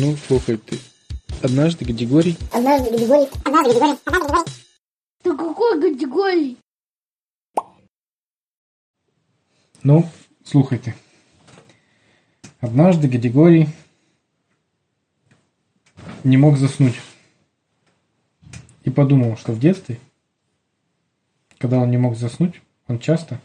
Ну, 0.00 0.16
слухай 0.28 0.56
ты. 0.56 0.78
Однажды 1.42 1.84
Гадигорий... 1.84 2.38
Однажды 2.52 2.90
Гадигорий... 2.92 3.28
Однажды 3.44 3.72
Гадигорий... 3.72 3.98
Однажды 4.04 4.10
Гадигорий... 4.12 4.52
Да 5.24 5.36
какой 5.36 5.80
Гадигорий? 5.80 6.58
Ну, 9.82 10.08
слухайте. 10.44 10.94
Однажды 12.60 13.08
Гадигорий 13.08 13.70
не 16.22 16.36
мог 16.36 16.58
заснуть. 16.58 17.00
И 18.84 18.90
подумал, 18.90 19.36
что 19.36 19.50
в 19.50 19.58
детстве, 19.58 19.98
когда 21.58 21.78
он 21.78 21.90
не 21.90 21.96
мог 21.96 22.16
заснуть, 22.16 22.62
он 22.86 23.00
часто 23.00 23.40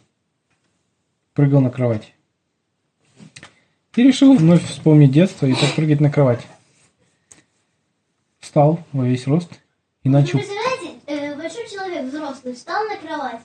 прыгал 1.33 1.61
на 1.61 1.71
кровати. 1.71 2.13
И 3.95 4.01
решил 4.01 4.35
вновь 4.35 4.67
вспомнить 4.67 5.11
детство 5.11 5.45
и 5.45 5.53
попрыгать 5.53 5.99
на 5.99 6.09
кровати. 6.09 6.45
Встал 8.39 8.79
во 8.91 9.05
весь 9.05 9.27
рост 9.27 9.51
и 10.03 10.09
начал... 10.09 10.39
Вы 10.39 10.45
представляете, 10.45 10.99
э, 11.05 11.35
большой 11.35 11.69
человек, 11.69 12.05
взрослый, 12.05 12.55
встал 12.55 12.83
на 12.85 12.97
кровать 12.97 13.41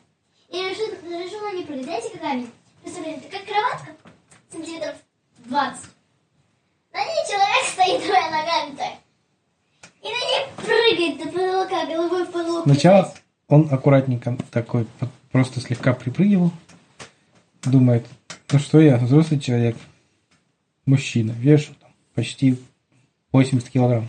и 0.49 0.57
решил, 0.57 0.87
решил 1.05 1.41
на 1.43 1.53
ней 1.53 1.65
прыгать. 1.65 1.85
Знаете, 1.85 2.11
какая? 2.15 2.47
Представляете, 2.83 3.27
это 3.27 3.37
как 3.37 3.47
кроватка, 3.47 3.89
сантиметров 4.51 4.95
20. 5.45 5.85
На 6.93 6.99
ней 6.99 7.27
человек 7.29 7.65
стоит 7.73 8.01
двумя 8.01 8.31
ногами 8.31 8.77
так. 8.77 8.95
И 10.01 10.07
на 10.07 10.11
ней 10.11 10.47
прыгает 10.57 11.19
до 11.19 11.31
потолка, 11.31 11.87
головой 11.87 12.25
в 12.25 12.31
потолок. 12.31 12.65
Сначала 12.65 13.15
он 13.49 13.69
аккуратненько 13.71 14.39
такой, 14.51 14.87
просто 15.31 15.61
слегка 15.61 15.93
припрыгивал. 15.93 16.53
Думает, 17.65 18.07
ну 18.51 18.59
что 18.59 18.81
я, 18.81 18.97
взрослый 18.97 19.41
человек, 19.41 19.77
мужчина, 20.89 21.33
вешу 21.33 21.75
там 21.81 21.91
почти 22.15 22.57
80 23.33 23.69
килограмм. 23.69 24.09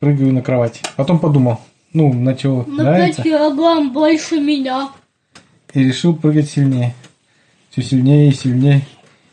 Прыгаю 0.00 0.32
на 0.32 0.40
кровать. 0.40 0.80
Потом 0.96 1.18
подумал, 1.18 1.60
ну, 1.92 2.10
начало 2.10 2.64
На 2.64 2.84
нравиться. 2.84 3.22
5 3.22 3.30
килограмм 3.30 3.92
больше 3.92 4.40
меня. 4.40 4.90
И 5.74 5.84
решил 5.84 6.16
прыгать 6.16 6.48
сильнее. 6.48 6.94
Все 7.68 7.82
сильнее 7.82 8.30
и 8.30 8.32
сильнее. 8.32 8.80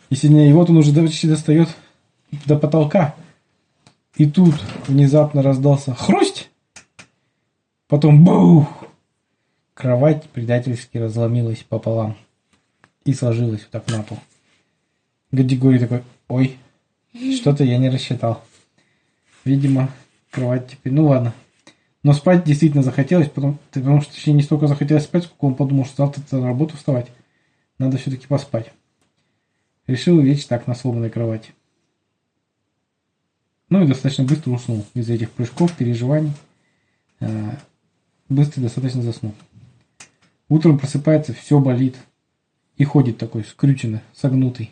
И 0.10 0.16
сильнее. 0.16 0.50
И 0.50 0.54
вот 0.54 0.70
он 0.70 0.78
уже 0.78 0.92
почти 0.92 1.30
достает 1.30 1.70
до 2.46 2.58
потолка. 2.58 3.16
И 4.18 4.30
тут 4.30 4.56
внезапно 4.88 5.42
раздался 5.42 5.96
хрусть. 5.96 6.50
Потом 7.88 8.26
бух. 8.26 8.68
Кровать 9.74 10.26
предательски 10.26 10.98
разломилась 10.98 11.64
пополам. 11.64 12.18
И 13.06 13.14
сложилась 13.14 13.62
вот 13.62 13.72
так 13.72 13.88
на 13.88 14.04
пол. 14.04 14.20
Гадигорий 15.32 15.80
такой, 15.80 16.04
ой, 16.28 16.58
что-то 17.36 17.64
я 17.64 17.78
не 17.78 17.90
рассчитал. 17.90 18.44
Видимо, 19.46 19.90
кровать 20.32 20.70
теперь... 20.70 20.94
Ну 20.94 21.08
ладно. 21.08 21.34
Но 22.04 22.14
спать 22.14 22.44
действительно 22.44 22.84
захотелось, 22.84 23.30
потому, 23.30 23.58
потому 23.72 24.02
что 24.02 24.14
точнее 24.14 24.34
не 24.34 24.44
столько 24.44 24.68
захотелось 24.68 25.04
спать, 25.04 25.24
сколько 25.26 25.46
он 25.46 25.56
подумал, 25.56 25.86
что 25.86 26.06
завтра 26.06 26.38
на 26.38 26.48
работу 26.48 26.78
вставать. 26.78 27.12
Надо 27.78 27.98
все-таки 27.98 28.28
поспать. 28.28 28.72
Решил 29.88 30.20
лечь 30.20 30.46
так 30.46 30.68
на 30.68 30.76
сломанной 30.76 31.10
кровати. 31.10 31.54
Ну 33.70 33.84
и 33.84 33.88
достаточно 33.88 34.24
быстро 34.24 34.52
уснул 34.52 34.86
из-за 34.94 35.14
этих 35.14 35.32
прыжков, 35.32 35.74
переживаний. 35.76 36.32
Э, 37.20 37.52
Быстро 38.30 38.62
достаточно 38.62 39.02
заснул. 39.02 39.34
Утром 40.50 40.78
просыпается, 40.78 41.34
все 41.34 41.60
болит. 41.60 41.96
И 42.76 42.84
ходит 42.84 43.18
такой 43.18 43.44
скрюченный, 43.44 44.02
согнутый. 44.14 44.72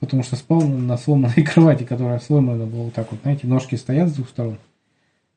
Потому 0.00 0.22
что 0.22 0.36
спал 0.36 0.62
на 0.62 0.96
сломанной 0.96 1.42
кровати, 1.44 1.84
которая 1.84 2.18
сломана 2.20 2.64
была 2.66 2.84
вот 2.84 2.94
так 2.94 3.10
вот. 3.12 3.20
Знаете, 3.22 3.46
ножки 3.46 3.74
стоят 3.76 4.08
с 4.08 4.14
двух 4.14 4.28
сторон, 4.28 4.58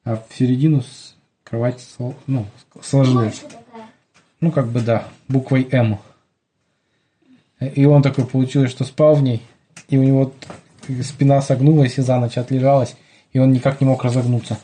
а 0.04 0.16
в 0.16 0.36
середину 0.36 0.82
с- 0.82 1.16
кровать 1.44 1.86
сло- 2.00 2.16
ну, 2.28 2.46
сложилась. 2.82 3.44
Ну, 4.40 4.52
как 4.52 4.68
бы 4.70 4.82
да, 4.82 5.08
буквой 5.28 5.68
М. 5.72 6.00
И 7.60 7.86
он 7.86 8.02
такой 8.02 8.26
получилось, 8.26 8.72
что 8.72 8.84
спал 8.84 9.16
в 9.16 9.24
ней, 9.24 9.42
и 9.88 9.98
у 9.98 10.04
него 10.04 10.34
спина 11.02 11.42
согнулась 11.42 11.98
и 11.98 12.02
за 12.02 12.20
ночь 12.20 12.38
отлежалась, 12.38 12.96
и 13.32 13.40
он 13.40 13.52
никак 13.54 13.80
не 13.80 13.88
мог 13.88 14.04
разогнуться. 14.04 14.58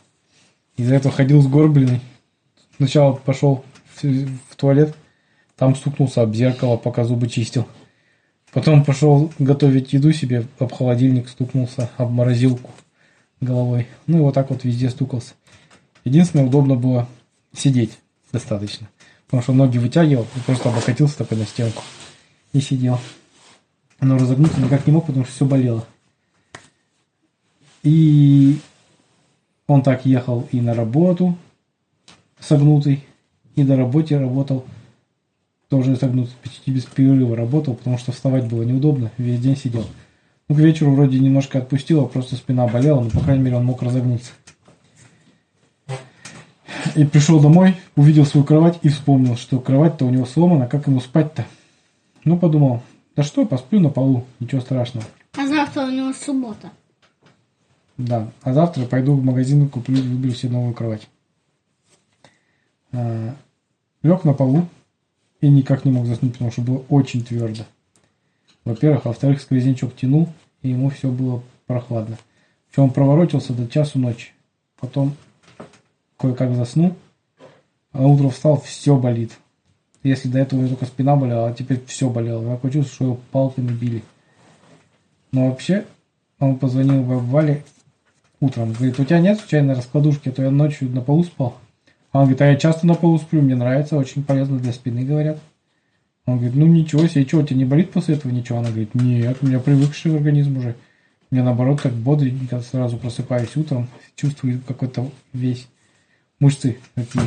Из-за 0.76 0.96
этого 0.96 1.14
ходил 1.14 1.42
сгорбленный. 1.42 2.02
Сначала 2.78 3.14
пошел 3.14 3.64
в, 3.96 4.04
в 4.04 4.56
туалет, 4.56 4.96
там 5.58 5.76
стукнулся 5.76 6.22
об 6.22 6.34
зеркало, 6.34 6.78
пока 6.78 7.04
зубы 7.04 7.28
чистил. 7.28 7.68
Потом 8.52 8.84
пошел 8.84 9.32
готовить 9.38 9.94
еду 9.94 10.12
себе, 10.12 10.46
об 10.58 10.72
холодильник 10.72 11.30
стукнулся, 11.30 11.90
об 11.98 12.12
морозилку 12.12 12.72
головой. 13.42 13.88
Ну 14.08 14.18
и 14.18 14.22
вот 14.22 14.34
так 14.34 14.50
вот 14.50 14.64
везде 14.64 14.90
стукался. 14.90 15.34
Единственное, 16.04 16.46
удобно 16.46 16.76
было 16.76 17.08
сидеть 17.54 18.00
достаточно. 18.32 18.88
Потому 19.26 19.44
что 19.44 19.54
ноги 19.54 19.78
вытягивал 19.78 20.26
и 20.36 20.40
просто 20.40 20.70
облокотился 20.70 21.20
такой 21.20 21.38
на 21.38 21.46
стенку. 21.46 21.84
И 22.54 22.62
сидел. 22.62 23.00
Но 24.02 24.18
разогнуться 24.18 24.60
никак 24.60 24.88
не 24.88 24.94
мог, 24.94 25.06
потому 25.06 25.26
что 25.26 25.34
все 25.36 25.46
болело. 25.46 25.86
И 27.84 28.60
он 29.68 29.84
так 29.84 30.06
ехал 30.06 30.48
и 30.52 30.60
на 30.60 30.74
работу 30.74 31.38
согнутый, 32.40 33.06
и 33.56 33.64
на 33.64 33.76
работе 33.76 34.18
работал 34.18 34.66
тоже 35.70 35.96
согнутый, 35.96 36.34
почти 36.44 36.72
без 36.72 36.84
перерыва 36.86 37.36
работал, 37.36 37.76
потому 37.76 37.98
что 37.98 38.12
вставать 38.12 38.46
было 38.46 38.64
неудобно, 38.64 39.12
весь 39.18 39.40
день 39.40 39.56
сидел. 39.56 39.86
Ну, 40.48 40.56
к 40.56 40.58
вечеру 40.58 40.92
вроде 40.92 41.20
немножко 41.20 41.60
отпустило, 41.60 42.06
просто 42.06 42.36
спина 42.36 42.68
болела, 42.68 43.02
но, 43.02 43.10
по 43.12 43.20
крайней 43.20 43.44
мере, 43.44 43.58
он 43.58 43.66
мог 43.66 43.84
разогнуться. 43.84 44.32
И 46.96 47.06
пришел 47.06 47.40
домой, 47.40 47.76
увидел 47.96 48.26
свою 48.26 48.46
кровать 48.46 48.80
и 48.82 48.90
вспомнил, 48.90 49.38
что 49.38 49.60
кровать-то 49.60 50.06
у 50.06 50.10
него 50.10 50.26
сломана, 50.26 50.66
как 50.66 50.88
ему 50.88 51.00
спать-то? 51.00 51.46
Ну, 52.24 52.38
подумал, 52.38 52.82
да 53.16 53.22
что, 53.22 53.46
посплю 53.46 53.80
на 53.80 53.90
полу, 53.90 54.26
ничего 54.40 54.62
страшного. 54.62 55.06
А 55.38 55.46
завтра 55.46 55.84
у 55.84 55.92
него 55.92 56.14
суббота. 56.14 56.72
Да, 57.98 58.32
а 58.42 58.54
завтра 58.54 58.86
пойду 58.86 59.14
в 59.14 59.24
магазин, 59.24 59.70
куплю, 59.70 60.02
выберу 60.02 60.34
себе 60.34 60.54
новую 60.54 60.74
кровать. 60.74 61.08
А, 62.92 63.36
лег 64.02 64.24
на 64.24 64.34
полу 64.34 64.66
и 65.42 65.48
никак 65.48 65.86
не 65.86 65.92
мог 65.92 66.06
заснуть, 66.06 66.34
потому 66.34 66.52
что 66.52 66.62
было 66.62 66.84
очень 66.90 67.24
твердо. 67.24 67.64
Во-первых, 68.66 69.06
а 69.06 69.10
во-вторых, 69.10 69.42
сквознячок 69.42 69.96
тянул, 69.96 70.30
и 70.62 70.70
ему 70.70 70.90
все 70.90 71.10
было 71.10 71.42
прохладно. 71.66 72.18
Причем 72.70 72.84
он 72.84 72.92
проворотился 72.92 73.54
до 73.54 73.68
часу 73.68 74.00
ночи. 74.00 74.32
Потом 74.80 75.16
кое-как 76.18 76.56
заснул, 76.56 76.96
а 77.92 78.06
утром 78.06 78.32
встал, 78.32 78.60
все 78.60 78.98
болит. 78.98 79.32
Если 80.04 80.30
до 80.30 80.40
этого 80.40 80.60
у 80.60 80.64
него 80.64 80.76
только 80.76 80.86
спина 80.86 81.16
болела, 81.16 81.50
а 81.50 81.54
теперь 81.54 81.84
все 81.86 82.10
болело. 82.10 82.56
Такое 82.56 82.72
чувство, 82.72 82.94
что 82.94 83.06
его 83.06 83.20
палками 83.32 83.72
били. 83.72 84.04
Но 85.32 85.50
вообще, 85.50 85.86
он 86.40 86.58
позвонил 86.58 87.04
бабе 87.04 87.20
Вале 87.20 87.64
утром. 88.40 88.74
Говорит, 88.74 89.00
у 89.00 89.04
тебя 89.04 89.20
нет 89.20 89.40
случайно 89.40 89.76
раскладушки, 89.76 90.30
а 90.30 90.32
то 90.32 90.42
я 90.42 90.52
ночью 90.52 90.90
на 90.90 91.02
полу 91.02 91.24
спал. 91.24 91.58
Он 92.12 92.22
говорит, 92.22 92.42
а 92.42 92.48
я 92.48 92.56
часто 92.56 92.88
на 92.88 92.96
полу 92.96 93.20
сплю, 93.20 93.42
мне 93.42 93.56
нравится, 93.56 93.96
очень 93.96 94.24
полезно 94.24 94.58
для 94.60 94.74
спины, 94.74 95.06
говорят. 95.06 95.40
Он 96.26 96.38
говорит, 96.38 96.56
ну 96.56 96.66
ничего 96.66 97.08
себе, 97.08 97.26
что, 97.26 97.38
у 97.38 97.44
тебя 97.44 97.58
не 97.58 97.66
болит 97.66 97.92
после 97.92 98.16
этого 98.16 98.32
ничего? 98.32 98.60
Она 98.60 98.70
говорит, 98.70 98.96
нет, 98.96 99.38
у 99.42 99.48
меня 99.48 99.60
привыкший 99.60 100.16
организм 100.16 100.58
уже. 100.58 100.76
Мне 101.30 101.44
наоборот 101.44 101.84
так 101.84 101.94
бодренько 101.94 102.60
сразу 102.62 102.98
просыпаюсь 102.98 103.56
утром, 103.56 103.88
чувствую 104.16 104.62
какой-то 104.68 105.12
весь 105.34 105.68
мышцы 106.40 106.80
такие 106.96 107.24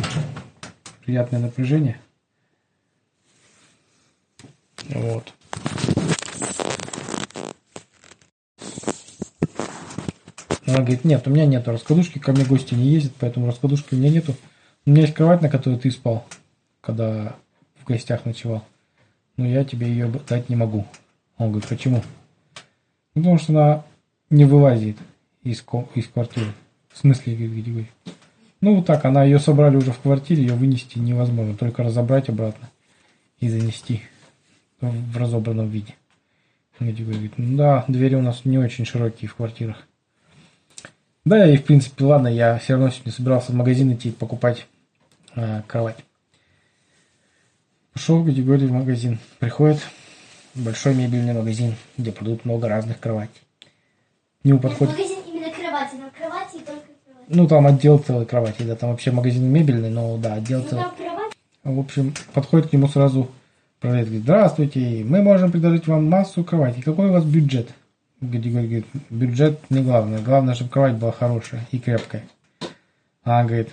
приятное 1.05 1.41
напряжение. 1.41 1.99
Вот. 4.89 5.33
Она 10.67 10.79
говорит, 10.79 11.05
нет, 11.05 11.27
у 11.27 11.31
меня 11.31 11.47
нету 11.47 11.71
раскладушки, 11.71 12.19
ко 12.19 12.33
мне 12.33 12.45
гости 12.45 12.75
не 12.75 12.89
ездят, 12.89 13.13
поэтому 13.19 13.47
раскладушки 13.47 13.95
у 13.95 13.97
меня 13.97 14.11
нету. 14.11 14.35
У 14.85 14.91
меня 14.91 15.03
есть 15.03 15.15
кровать, 15.15 15.43
на 15.43 15.49
которой 15.49 15.79
ты 15.79 15.91
спал, 15.91 16.27
когда 16.81 17.37
в 17.81 17.85
гостях 17.87 18.25
ночевал. 18.25 18.65
Но 19.37 19.47
я 19.47 19.65
тебе 19.65 19.87
ее 19.87 20.11
дать 20.29 20.49
не 20.49 20.57
могу. 20.57 20.87
Он 21.39 21.51
говорит, 21.51 21.69
почему? 21.69 22.03
«Ну, 23.15 23.23
Потому 23.23 23.39
что 23.39 23.53
она 23.53 23.85
не 24.31 24.45
вылазит 24.45 24.97
из, 25.43 25.63
из 25.95 26.09
квартиры. 26.09 26.53
В 26.91 26.99
смысле, 26.99 27.37
говорит. 27.37 27.89
Ну, 28.61 28.77
вот 28.77 28.87
так, 28.87 29.05
она 29.05 29.25
ее 29.25 29.39
собрали 29.39 29.77
уже 29.77 29.93
в 29.93 29.99
квартире, 30.01 30.43
ее 30.43 30.55
вынести 30.55 30.99
невозможно. 30.99 31.57
Только 31.57 31.83
разобрать 31.83 32.29
обратно 32.29 32.71
и 33.39 33.49
занести 33.49 34.03
в 34.81 35.17
разобранном 35.17 35.69
виде. 35.69 35.95
Гадюга 36.81 37.13
говорит, 37.13 37.35
ну 37.37 37.57
да, 37.57 37.85
двери 37.89 38.15
у 38.15 38.23
нас 38.23 38.45
не 38.45 38.59
очень 38.59 38.85
широкие 38.85 39.29
в 39.29 39.35
квартирах. 39.35 39.87
Да, 41.25 41.49
и 41.49 41.57
в 41.57 41.65
принципе, 41.65 42.05
ладно, 42.05 42.29
я 42.29 42.59
все 42.59 42.75
равно 42.75 42.91
сегодня 42.91 43.13
собирался 43.13 43.53
в 43.53 43.55
магазин 43.55 43.93
идти 43.93 44.11
покупать 44.11 44.67
э, 45.37 45.63
кровать. 45.67 46.05
Пошел 47.93 48.23
Гадигорий 48.23 48.67
в 48.67 48.73
магазин. 48.73 49.19
Приходит 49.39 49.81
большой 50.55 50.95
мебельный 50.95 51.35
магазин, 51.35 51.75
где 51.99 52.13
продают 52.13 52.45
много 52.45 52.69
разных 52.69 52.99
кроватей. 53.01 53.41
нему 54.45 54.59
Нет, 54.59 54.63
подходит. 54.63 54.95
магазин 54.95 55.19
именно 55.27 55.51
кровати. 55.51 55.97
Там 55.97 56.11
кровати 56.11 56.57
и 56.57 56.61
только 56.61 56.87
кровати. 57.05 57.27
Ну, 57.29 57.47
там 57.47 57.67
отдел 57.67 57.99
целой 57.99 58.27
кровати, 58.27 58.63
да, 58.63 58.77
там 58.77 58.91
вообще 58.91 59.11
магазин 59.11 59.45
мебельный, 59.45 59.91
но 59.91 60.17
да, 60.17 60.35
отдел 60.35 60.63
Ну 60.63 60.69
целый. 60.69 60.85
В 61.65 61.79
общем, 61.79 62.13
подходит 62.35 62.71
к 62.71 62.73
нему 62.73 62.89
сразу 62.89 63.31
продавец, 63.79 64.07
говорит, 64.07 64.23
здравствуйте, 64.23 65.05
мы 65.05 65.23
можем 65.23 65.53
предложить 65.53 65.87
вам 65.87 66.09
массу 66.09 66.43
кроватей. 66.43 66.83
Какой 66.83 67.09
у 67.09 67.13
вас 67.13 67.25
бюджет? 67.25 67.69
Григорий 68.21 68.67
говорит, 68.67 68.87
бюджет 69.11 69.61
не 69.71 69.83
главное. 69.83 70.21
Главное, 70.21 70.55
чтобы 70.55 70.71
кровать 70.71 70.95
была 70.95 71.13
хорошая 71.13 71.67
и 71.71 71.79
крепкая. 71.79 72.25
А 73.25 73.41
она 73.41 73.45
говорит, 73.45 73.71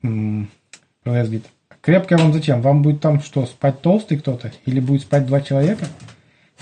продавец 0.00 0.48
говорит, 1.04 1.46
крепкая 1.80 2.18
вам 2.18 2.32
зачем? 2.32 2.62
Вам 2.62 2.82
будет 2.82 3.00
там 3.00 3.20
что, 3.20 3.46
спать 3.46 3.82
толстый 3.82 4.18
кто-то? 4.18 4.52
Или 4.66 4.80
будет 4.80 5.02
спать 5.02 5.26
два 5.26 5.40
человека? 5.40 5.86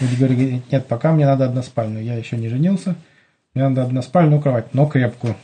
Григорий 0.00 0.34
говорит, 0.34 0.72
нет, 0.72 0.86
пока 0.86 1.12
мне 1.12 1.26
надо 1.26 1.44
односпальную. 1.44 2.04
Я 2.04 2.14
еще 2.14 2.36
не 2.36 2.48
женился. 2.48 2.94
Мне 3.54 3.68
надо 3.68 3.82
односпальную 3.82 4.40
кровать, 4.40 4.74
но 4.74 4.86
крепкую. 4.86 5.36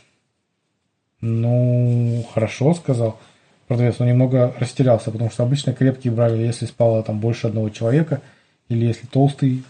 Ну, 1.21 2.25
хорошо, 2.33 2.75
сказал 2.75 3.19
продавец. 3.67 3.97
Он 3.99 4.07
немного 4.07 4.55
растерялся, 4.59 5.11
потому 5.11 5.31
что 5.31 5.43
обычно 5.43 5.73
крепкие 5.73 6.13
брали, 6.13 6.43
если 6.43 6.67
спало 6.67 7.03
там 7.03 7.19
больше 7.21 7.49
одного 7.49 7.71
человека, 7.71 8.21
или 8.69 8.87
если 8.87 9.07
толстый 9.07 9.65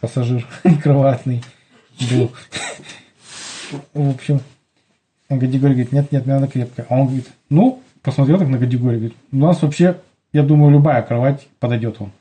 пассажир 0.00 0.46
кроватный 0.82 1.42
был. 2.10 2.32
В 3.94 4.10
общем, 4.10 4.40
Гадигорий 5.28 5.74
говорит, 5.74 5.92
нет, 5.92 6.12
нет, 6.12 6.26
надо 6.26 6.46
крепкая. 6.46 6.86
А 6.88 6.94
он 6.94 7.06
говорит, 7.06 7.26
ну, 7.50 7.82
посмотрел 8.02 8.38
так 8.38 8.48
на 8.48 8.58
Гадигорий, 8.58 8.98
говорит, 8.98 9.16
у 9.32 9.36
нас 9.36 9.62
вообще, 9.62 9.98
я 10.32 10.42
думаю, 10.42 10.72
любая 10.72 11.02
кровать 11.02 11.48
подойдет 11.58 11.98
вам. 11.98 12.12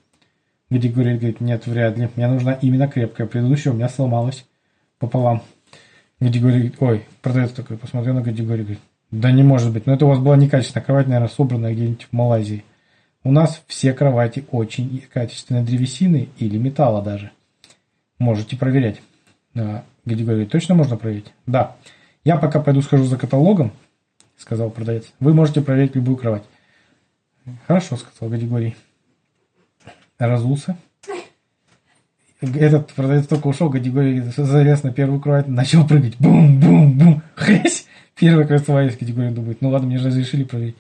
Гадигорий 0.70 1.18
говорит, 1.18 1.42
нет, 1.42 1.68
вряд 1.68 1.98
ли, 1.98 2.10
мне 2.16 2.28
нужна 2.28 2.54
именно 2.54 2.88
крепкая. 2.88 3.28
Предыдущая 3.28 3.72
у 3.72 3.76
меня 3.76 3.90
сломалась 3.90 4.46
пополам. 4.98 5.44
Гадигорий 6.20 6.56
говорит, 6.56 6.76
ой, 6.80 7.06
продавец 7.22 7.52
такой, 7.52 7.78
посмотрел 7.78 8.16
на 8.16 8.22
Гадигорий, 8.22 8.64
говорит, 8.64 8.82
да 9.12 9.32
не 9.32 9.44
может 9.44 9.72
быть, 9.72 9.86
но 9.86 9.94
это 9.94 10.06
у 10.06 10.10
вас 10.10 10.20
была 10.20 10.36
некачественная 10.36 10.84
кровать, 10.84 11.08
наверное, 11.08 11.30
собранная 11.30 11.74
где-нибудь 11.74 12.08
в 12.10 12.14
Малайзии. 12.14 12.66
У 13.24 13.32
нас 13.32 13.64
все 13.68 13.94
кровати 13.94 14.46
очень 14.52 15.04
качественной 15.12 15.64
древесины 15.64 16.30
или 16.38 16.58
металла 16.58 17.02
даже. 17.02 17.32
Можете 18.18 18.56
проверять. 18.58 19.02
А, 19.56 19.84
Гадигорий 20.06 20.38
говорит, 20.38 20.52
точно 20.52 20.76
можно 20.76 20.98
проверить? 20.98 21.34
Да. 21.46 21.76
Я 22.26 22.38
пока 22.38 22.60
пойду 22.60 22.82
схожу 22.82 23.06
за 23.06 23.18
каталогом, 23.18 23.72
сказал 24.36 24.72
продавец. 24.72 25.06
Вы 25.20 25.34
можете 25.36 25.62
проверить 25.62 25.96
любую 25.96 26.18
кровать. 26.18 26.44
Хорошо, 27.68 27.98
сказал 27.98 28.32
Гадигорий. 28.32 28.76
Разулся. 30.18 30.76
Этот 32.42 32.92
продавец 32.94 33.28
только 33.28 33.48
ушел, 33.48 33.70
Гадигорий 33.70 34.22
залез 34.22 34.82
на 34.82 34.92
первую 34.92 35.22
кровать, 35.22 35.48
начал 35.48 35.88
прыгать. 35.88 36.18
Бум-бум-бум. 36.18 37.22
Хрясь. 37.36 37.86
Первая 38.16 38.48
красовая 38.48 38.88
из 38.88 38.98
категории 38.98 39.30
думает, 39.30 39.62
ну 39.62 39.70
ладно, 39.70 39.88
мне 39.88 40.00
же 40.00 40.08
разрешили 40.08 40.44
проверить. 40.44 40.78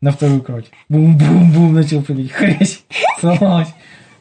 На 0.00 0.12
вторую 0.12 0.42
кровать. 0.42 0.70
Бум-бум-бум 0.88 1.74
начал 1.74 2.02
прыгать. 2.02 2.30
Хрясь. 2.30 2.84
Сломалась. 3.18 3.74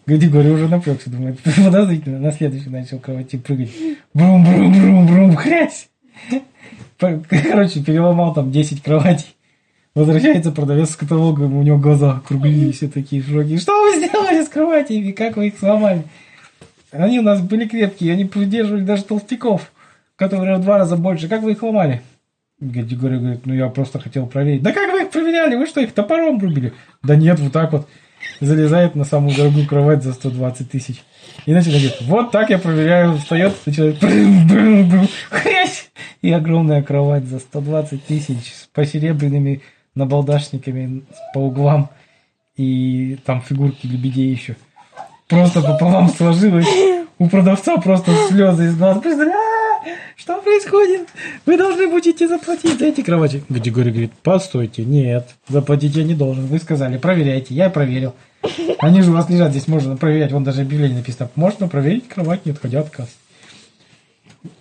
Гадигорий 0.07 0.49
уже 0.49 0.67
напрягся, 0.67 1.11
думает, 1.11 1.39
подозрительно. 1.39 2.19
На 2.19 2.31
следующей 2.31 2.69
начал 2.69 2.97
кровати 2.97 3.37
прыгать. 3.37 3.69
Брум-брум-брум-брум. 4.15 5.35
Хрясь. 5.35 5.87
Короче, 6.99 7.83
переломал 7.83 8.33
там 8.33 8.51
10 8.51 8.81
кроватей. 8.81 9.35
Возвращается 9.95 10.51
продавец 10.51 10.91
с 10.91 10.95
каталогом, 10.95 11.55
у 11.55 11.61
него 11.61 11.77
глаза 11.77 12.13
округлились, 12.17 12.77
все 12.77 12.87
такие 12.87 13.21
шоки. 13.21 13.57
Что 13.57 13.79
вы 13.83 13.97
сделали 13.97 14.43
с 14.43 14.49
кроватями? 14.49 15.11
Как 15.11 15.37
вы 15.37 15.47
их 15.47 15.59
сломали? 15.59 16.03
Они 16.91 17.19
у 17.19 17.21
нас 17.23 17.41
были 17.41 17.67
крепкие, 17.67 18.13
они 18.13 18.25
придерживали 18.25 18.83
даже 18.83 19.03
толстяков, 19.03 19.71
которые 20.15 20.57
в 20.57 20.61
два 20.61 20.79
раза 20.79 20.95
больше. 20.95 21.27
Как 21.27 21.43
вы 21.43 21.51
их 21.51 21.61
ломали? 21.61 22.01
Гадигорий 22.59 23.19
говорит, 23.19 23.45
ну 23.45 23.53
я 23.53 23.67
просто 23.67 23.99
хотел 23.99 24.25
проверить. 24.25 24.63
Да 24.63 24.71
как 24.71 24.91
вы 24.91 25.03
их 25.03 25.11
проверяли? 25.11 25.55
Вы 25.55 25.67
что, 25.67 25.81
их 25.81 25.91
топором 25.91 26.39
рубили? 26.39 26.73
Да 27.03 27.15
нет, 27.15 27.39
вот 27.39 27.51
так 27.51 27.71
вот. 27.71 27.87
Залезает 28.39 28.95
на 28.95 29.05
самую 29.05 29.35
дорогую 29.35 29.67
кровать 29.67 30.03
за 30.03 30.13
120 30.13 30.69
тысяч. 30.69 31.03
И 31.45 31.53
начинает 31.53 31.81
говорить, 31.81 32.01
вот 32.01 32.31
так 32.31 32.49
я 32.49 32.57
проверяю. 32.57 33.17
Встает, 33.17 33.53
начинает 33.65 33.99
брым, 33.99 34.47
брым, 34.47 34.89
брым, 34.89 35.07
хрясь. 35.29 35.89
И 36.21 36.31
огромная 36.31 36.81
кровать 36.83 37.25
за 37.25 37.39
120 37.39 38.05
тысяч 38.05 38.53
с 38.53 38.67
посеребряными 38.73 39.61
набалдашниками 39.95 41.03
по 41.33 41.39
углам. 41.39 41.89
И 42.55 43.17
там 43.25 43.41
фигурки 43.41 43.87
лебедей 43.87 44.31
еще. 44.31 44.55
Просто 45.27 45.61
пополам 45.61 46.09
сложилось. 46.09 46.67
У 47.23 47.29
продавца 47.29 47.77
просто 47.77 48.11
слезы 48.27 48.65
из 48.65 48.75
глаз. 48.75 48.97
«А, 48.97 49.01
Что 50.17 50.41
происходит? 50.41 51.07
Вы 51.45 51.55
должны 51.55 51.87
будете 51.87 52.27
заплатить 52.27 52.77
за 52.77 52.87
эти 52.87 52.99
кровати. 52.99 53.45
Гадигорий 53.47 53.91
говорит, 53.91 54.11
постойте, 54.23 54.83
нет, 54.83 55.29
заплатить 55.47 55.95
я 55.95 56.03
не 56.03 56.15
должен. 56.15 56.47
Вы 56.47 56.59
сказали, 56.59 56.97
проверяйте, 56.97 57.53
я 57.53 57.69
проверил. 57.69 58.13
Они 58.79 59.01
же 59.01 59.11
у 59.11 59.13
вас 59.13 59.29
лежат, 59.29 59.51
здесь 59.51 59.69
можно 59.69 59.95
проверять. 59.95 60.33
Вон 60.33 60.43
даже 60.43 60.63
объявление 60.63 60.97
написано. 60.97 61.29
Можно 61.35 61.69
проверить 61.69 62.09
кровать, 62.09 62.45
не 62.45 62.51
отходя 62.51 62.81
от 62.81 62.89
кассы. 62.89 63.13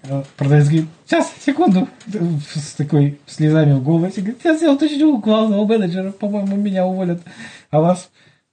А 0.04 0.22
Продавец 0.36 0.66
говорит, 0.66 0.86
сейчас, 1.04 1.32
секунду, 1.44 1.88
с 2.54 2.74
такой 2.74 3.18
слезами 3.26 3.72
в 3.72 3.82
голосе. 3.82 4.20
Говорит, 4.20 4.38
сейчас 4.40 4.62
я 4.62 4.72
уточню 4.72 5.16
у 5.16 5.18
главного 5.18 5.64
менеджера, 5.64 6.12
по-моему, 6.12 6.54
меня 6.54 6.86
уволят, 6.86 7.22
а 7.72 7.80
вас 7.80 8.08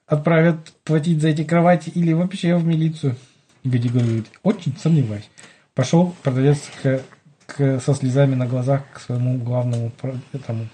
отправят 0.07 0.73
платить 0.83 1.21
за 1.21 1.27
эти 1.27 1.43
кровати 1.43 1.91
или 1.93 2.13
вообще 2.13 2.55
в 2.55 2.65
милицию. 2.65 3.15
Гадигорий 3.63 4.05
говорит, 4.05 4.31
очень 4.43 4.75
сомневаюсь. 4.77 5.29
Пошел 5.73 6.15
продавец 6.23 6.59
к, 6.81 7.01
к- 7.45 7.79
со 7.79 7.93
слезами 7.93 8.35
на 8.35 8.45
глазах 8.47 8.83
к 8.93 8.99
своему 8.99 9.37
главному 9.37 9.91
этому, 10.33 10.67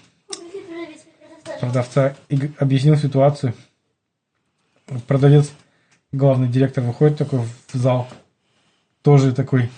продавца 1.60 2.16
и 2.30 2.52
объяснил 2.60 2.98
ситуацию. 2.98 3.54
Продавец, 5.08 5.52
главный 6.12 6.48
директор, 6.48 6.84
выходит 6.84 7.18
такой 7.18 7.40
в 7.40 7.78
зал, 7.78 8.08
тоже 9.02 9.34
такой 9.34 9.70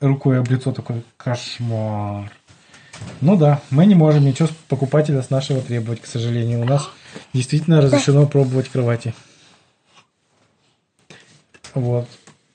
рукой 0.00 0.40
об 0.40 0.50
лицо 0.50 0.72
такой 0.72 1.04
кошмар. 1.16 2.32
Ну 3.20 3.36
да, 3.36 3.60
мы 3.70 3.86
не 3.86 3.94
можем 3.94 4.24
ничего 4.24 4.48
с 4.48 4.52
покупателя 4.68 5.22
с 5.22 5.30
нашего 5.30 5.60
требовать, 5.60 6.00
к 6.00 6.06
сожалению. 6.06 6.60
У 6.60 6.64
нас 6.64 6.88
действительно 7.32 7.80
разрешено 7.80 8.26
пробовать 8.26 8.68
кровати. 8.68 9.14
Вот. 11.74 12.08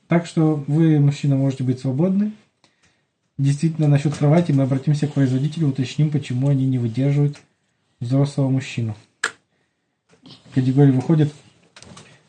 Так 0.07 0.25
что 0.25 0.63
вы, 0.67 0.99
мужчина, 0.99 1.35
можете 1.35 1.63
быть 1.63 1.79
свободны. 1.79 2.31
Действительно, 3.38 3.88
насчет 3.88 4.15
кровати 4.15 4.51
мы 4.51 4.63
обратимся 4.63 5.07
к 5.07 5.13
производителю, 5.13 5.67
уточним, 5.67 6.09
почему 6.09 6.49
они 6.49 6.65
не 6.65 6.77
выдерживают 6.77 7.38
взрослого 7.99 8.49
мужчину. 8.49 8.95
Категория 10.53 10.91
выходит 10.91 11.33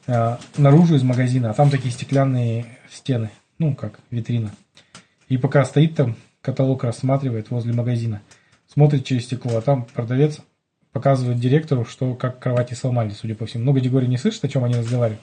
э, 0.07 0.37
наружу 0.57 0.95
из 0.95 1.03
магазина, 1.03 1.51
а 1.51 1.55
там 1.55 1.71
такие 1.71 1.91
стеклянные 1.91 2.67
стены, 2.91 3.31
ну 3.59 3.75
как 3.75 4.01
витрина. 4.11 4.53
И 5.29 5.37
пока 5.37 5.65
стоит 5.65 5.97
там, 5.97 6.17
каталог 6.43 6.85
рассматривает 6.85 7.51
возле 7.51 7.73
магазина, 7.73 8.23
смотрит 8.69 9.05
через 9.05 9.25
стекло, 9.25 9.57
а 9.57 9.63
там 9.63 9.85
продавец 9.85 10.41
показывает 10.93 11.39
директору, 11.39 11.85
что 11.85 12.15
как 12.15 12.41
кровати 12.41 12.75
сломали, 12.75 13.11
судя 13.11 13.35
по 13.35 13.47
всему. 13.47 13.65
Ну, 13.65 13.73
Гадигорий 13.73 14.09
не 14.09 14.19
слышит, 14.19 14.45
о 14.45 14.49
чем 14.49 14.65
они 14.65 14.75
разговаривают, 14.75 15.23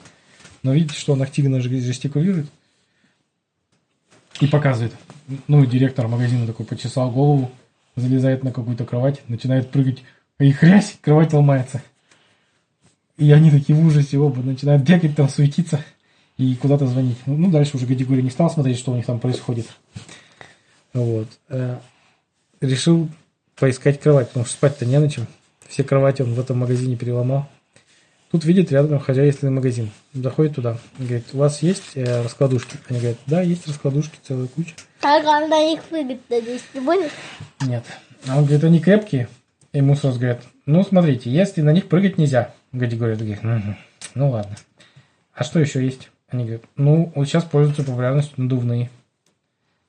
но 0.68 0.74
видите, 0.74 1.00
что 1.00 1.14
он 1.14 1.22
активно 1.22 1.62
жестикулирует 1.62 2.46
и 4.38 4.46
показывает. 4.46 4.92
Ну, 5.46 5.64
директор 5.64 6.06
магазина 6.08 6.46
такой 6.46 6.66
почесал 6.66 7.10
голову, 7.10 7.50
залезает 7.96 8.44
на 8.44 8.52
какую-то 8.52 8.84
кровать, 8.84 9.22
начинает 9.28 9.70
прыгать, 9.70 10.02
и 10.38 10.52
хрясь, 10.52 10.98
кровать 11.00 11.32
ломается. 11.32 11.82
И 13.16 13.32
они 13.32 13.50
такие 13.50 13.78
в 13.78 13.86
ужасе 13.86 14.18
оба 14.18 14.42
начинают 14.42 14.82
бегать 14.82 15.16
там, 15.16 15.30
суетиться 15.30 15.82
и 16.36 16.54
куда-то 16.54 16.86
звонить. 16.86 17.16
Ну, 17.24 17.38
ну, 17.38 17.50
дальше 17.50 17.78
уже 17.78 17.86
Гадигорий 17.86 18.22
не 18.22 18.28
стал 18.28 18.50
смотреть, 18.50 18.78
что 18.78 18.92
у 18.92 18.96
них 18.96 19.06
там 19.06 19.20
происходит. 19.20 19.68
Вот. 20.92 21.28
Э, 21.48 21.78
Решил 22.60 23.08
поискать 23.56 24.00
кровать, 24.00 24.28
потому 24.28 24.44
что 24.44 24.52
спать-то 24.52 24.84
не 24.84 24.98
на 24.98 25.08
чем. 25.08 25.26
Все 25.66 25.82
кровати 25.82 26.20
он 26.20 26.34
в 26.34 26.40
этом 26.40 26.58
магазине 26.58 26.94
переломал. 26.94 27.48
Тут 28.30 28.44
видит 28.44 28.70
рядом 28.70 28.98
хозяйственный 28.98 29.52
магазин. 29.52 29.90
Заходит 30.12 30.56
туда. 30.56 30.76
Говорит, 30.98 31.24
у 31.32 31.38
вас 31.38 31.62
есть 31.62 31.92
э, 31.94 32.22
раскладушки? 32.22 32.76
Они 32.88 32.98
говорят, 32.98 33.18
да, 33.26 33.40
есть 33.40 33.66
раскладушки, 33.66 34.18
целая 34.22 34.48
куча. 34.48 34.74
Так 35.00 35.24
он 35.26 35.48
на 35.48 35.64
них 35.64 35.82
прыгать, 35.84 36.20
надеюсь, 36.28 36.64
не 36.74 36.80
будет? 36.80 37.10
Нет. 37.62 37.84
А 38.26 38.36
он 38.36 38.44
говорит, 38.44 38.64
они 38.64 38.80
крепкие. 38.80 39.28
И 39.72 39.78
ему 39.78 39.94
сразу 39.94 40.18
говорят, 40.18 40.42
ну, 40.66 40.82
смотрите, 40.84 41.30
если 41.30 41.62
на 41.62 41.70
них 41.70 41.88
прыгать 41.88 42.18
нельзя. 42.18 42.52
Гадигорий 42.72 43.16
говорит, 43.16 43.42
«Мгм. 43.42 43.76
ну 44.14 44.30
ладно. 44.30 44.56
А 45.32 45.42
что 45.42 45.58
еще 45.58 45.82
есть? 45.82 46.10
Они 46.28 46.44
говорят, 46.44 46.64
ну, 46.76 47.10
вот 47.14 47.26
сейчас 47.26 47.44
пользуются 47.44 47.82
популярностью 47.82 48.34
надувные. 48.42 48.90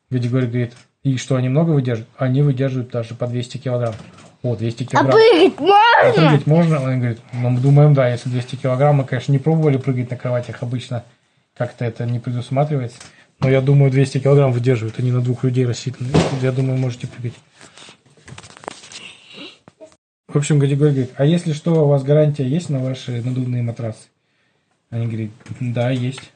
Гадигорий 0.10 0.48
говорит, 0.48 0.74
и 1.04 1.18
что, 1.18 1.36
они 1.36 1.50
много 1.50 1.72
выдерживают? 1.72 2.10
Они 2.18 2.42
выдерживают 2.42 2.92
даже 2.92 3.16
по 3.16 3.28
200 3.28 3.58
килограмм. 3.58 3.96
О, 4.42 4.56
200 4.56 4.84
А 4.84 4.86
килограмм. 4.86 5.12
прыгать 5.12 5.60
А 5.60 5.62
можно? 5.62 6.14
прыгать 6.14 6.48
можно? 6.48 6.82
Он 6.82 7.00
говорит, 7.00 7.20
ну, 7.34 7.50
мы 7.50 7.60
думаем, 7.60 7.94
да, 7.94 8.08
если 8.08 8.30
200 8.30 8.56
килограмм, 8.56 8.98
мы, 8.98 9.04
конечно, 9.04 9.32
не 9.32 9.40
пробовали 9.40 9.78
прыгать 9.78 10.10
на 10.10 10.18
кроватях 10.18 10.64
обычно, 10.64 11.04
как-то 11.58 11.84
это 11.84 12.06
не 12.06 12.20
предусматривается. 12.20 13.00
Но 13.40 13.50
я 13.50 13.62
думаю, 13.62 13.92
200 13.92 14.20
килограмм 14.20 14.52
выдерживают, 14.52 15.00
они 15.00 15.12
на 15.12 15.22
двух 15.22 15.44
людей 15.44 15.66
рассчитаны. 15.66 16.10
Я 16.42 16.52
думаю, 16.52 16.78
можете 16.78 17.08
прыгать. 17.08 17.34
В 20.28 20.38
общем, 20.38 20.60
Гадигорий 20.60 20.92
говорит, 20.92 21.12
а 21.18 21.26
если 21.26 21.54
что, 21.54 21.86
у 21.86 21.88
вас 21.88 22.04
гарантия 22.04 22.48
есть 22.48 22.70
на 22.70 22.80
ваши 22.80 23.22
надувные 23.24 23.64
матрасы? 23.64 24.08
Они 24.90 25.08
говорят, 25.08 25.32
да, 25.60 25.90
есть. 25.90 26.32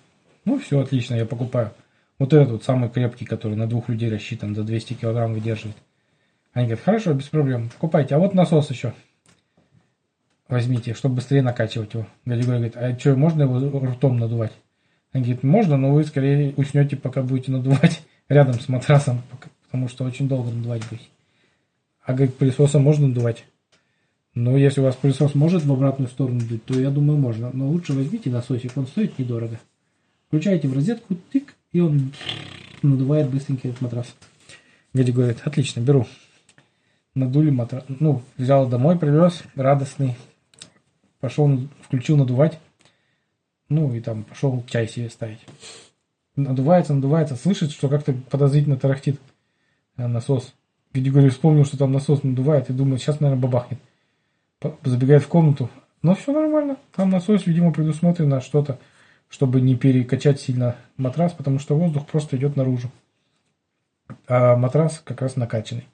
Ну, 0.46 0.60
все, 0.60 0.80
отлично, 0.80 1.16
я 1.16 1.26
покупаю. 1.26 1.72
Вот 2.20 2.34
этот 2.34 2.52
вот 2.52 2.64
самый 2.64 2.90
крепкий, 2.90 3.26
который 3.26 3.56
на 3.56 3.68
двух 3.68 3.90
людей 3.90 4.10
рассчитан, 4.10 4.56
за 4.56 4.64
200 4.64 4.94
килограмм 4.94 5.34
выдерживает. 5.34 5.78
Они 6.54 6.68
говорят, 6.68 6.86
хорошо, 6.86 7.14
без 7.14 7.26
проблем, 7.26 7.70
покупайте. 7.70 8.16
А 8.16 8.20
вот 8.20 8.36
насос 8.36 8.70
еще. 8.70 8.94
Возьмите, 10.48 10.94
чтобы 10.94 11.16
быстрее 11.16 11.42
накачивать 11.42 11.94
его. 11.96 12.06
Гадигорий 12.26 12.70
говорит, 12.70 12.78
а 12.78 12.98
что, 12.98 13.16
можно 13.16 13.44
его 13.44 13.80
ртом 13.80 14.18
надувать? 14.18 14.54
Они 15.12 15.24
говорят, 15.24 15.44
можно, 15.44 15.78
но 15.78 15.94
вы 15.94 16.04
скорее 16.04 16.54
уснете, 16.56 16.96
пока 16.96 17.24
будете 17.24 17.52
надувать 17.52 18.04
рядом 18.30 18.60
с 18.60 18.70
матрасом, 18.70 19.24
потому 19.66 19.88
что 19.88 20.04
очень 20.04 20.28
долго 20.28 20.52
надувать 20.52 20.84
будете. 20.90 21.08
А 22.04 22.14
говорит, 22.14 22.38
пылесосом 22.38 22.84
можно 22.84 23.08
надувать? 23.08 23.46
Ну, 24.36 24.58
если 24.58 24.82
у 24.82 24.84
вас 24.84 24.96
пылесос 24.96 25.36
может 25.36 25.64
в 25.64 25.72
обратную 25.72 26.10
сторону 26.10 26.42
дуть, 26.42 26.66
то 26.66 26.80
я 26.80 26.90
думаю, 26.90 27.18
можно. 27.18 27.50
Но 27.54 27.68
лучше 27.68 27.94
возьмите 27.94 28.30
насосик, 28.30 28.76
он 28.76 28.86
стоит 28.88 29.18
недорого. 29.18 29.60
Включаете 30.28 30.68
в 30.68 30.74
розетку, 30.74 31.16
тык, 31.32 31.56
и 31.72 31.80
он 31.80 32.12
надувает 32.82 33.30
быстренько 33.30 33.68
этот 33.68 33.82
матрас. 33.82 34.16
Гади 34.94 35.12
говорит, 35.12 35.38
отлично, 35.44 35.80
беру. 35.82 36.08
Надули 37.16 37.52
матрас. 37.52 37.84
Ну, 37.88 38.24
взял 38.38 38.68
домой, 38.68 38.98
привез, 38.98 39.44
радостный. 39.56 40.16
Пошел, 41.20 41.60
включил 41.82 42.18
надувать. 42.18 42.60
Ну, 43.70 43.94
и 43.94 44.02
там 44.02 44.24
пошел 44.24 44.64
чай 44.68 44.88
себе 44.88 45.10
ставить. 45.10 45.40
Надувается, 46.36 46.94
надувается, 46.94 47.36
слышит, 47.36 47.72
что 47.72 47.88
как-то 47.88 48.14
подозрительно 48.14 48.78
тарахтит 48.78 49.20
э, 49.98 50.08
насос. 50.08 50.54
Гади 50.94 51.30
вспомнил, 51.30 51.66
что 51.66 51.78
там 51.78 51.92
насос 51.92 52.24
надувает 52.24 52.70
и 52.70 52.74
думает, 52.74 53.02
сейчас, 53.02 53.20
наверное, 53.20 53.42
бабахнет. 53.42 53.80
Забегает 54.84 55.24
в 55.24 55.28
комнату. 55.28 55.70
Но 56.02 56.16
все 56.16 56.34
нормально. 56.34 56.78
Там 56.96 57.12
насос, 57.12 57.46
видимо, 57.46 57.72
предусмотрено 57.72 58.42
что-то, 58.42 58.80
чтобы 59.30 59.62
не 59.62 59.76
перекачать 59.76 60.42
сильно 60.42 60.76
матрас, 60.98 61.34
потому 61.34 61.60
что 61.60 61.76
воздух 61.76 62.08
просто 62.08 62.38
идет 62.38 62.56
наружу. 62.56 62.92
А 64.28 64.56
матрас 64.56 65.02
как 65.04 65.22
раз 65.22 65.36
накачанный. 65.36 65.86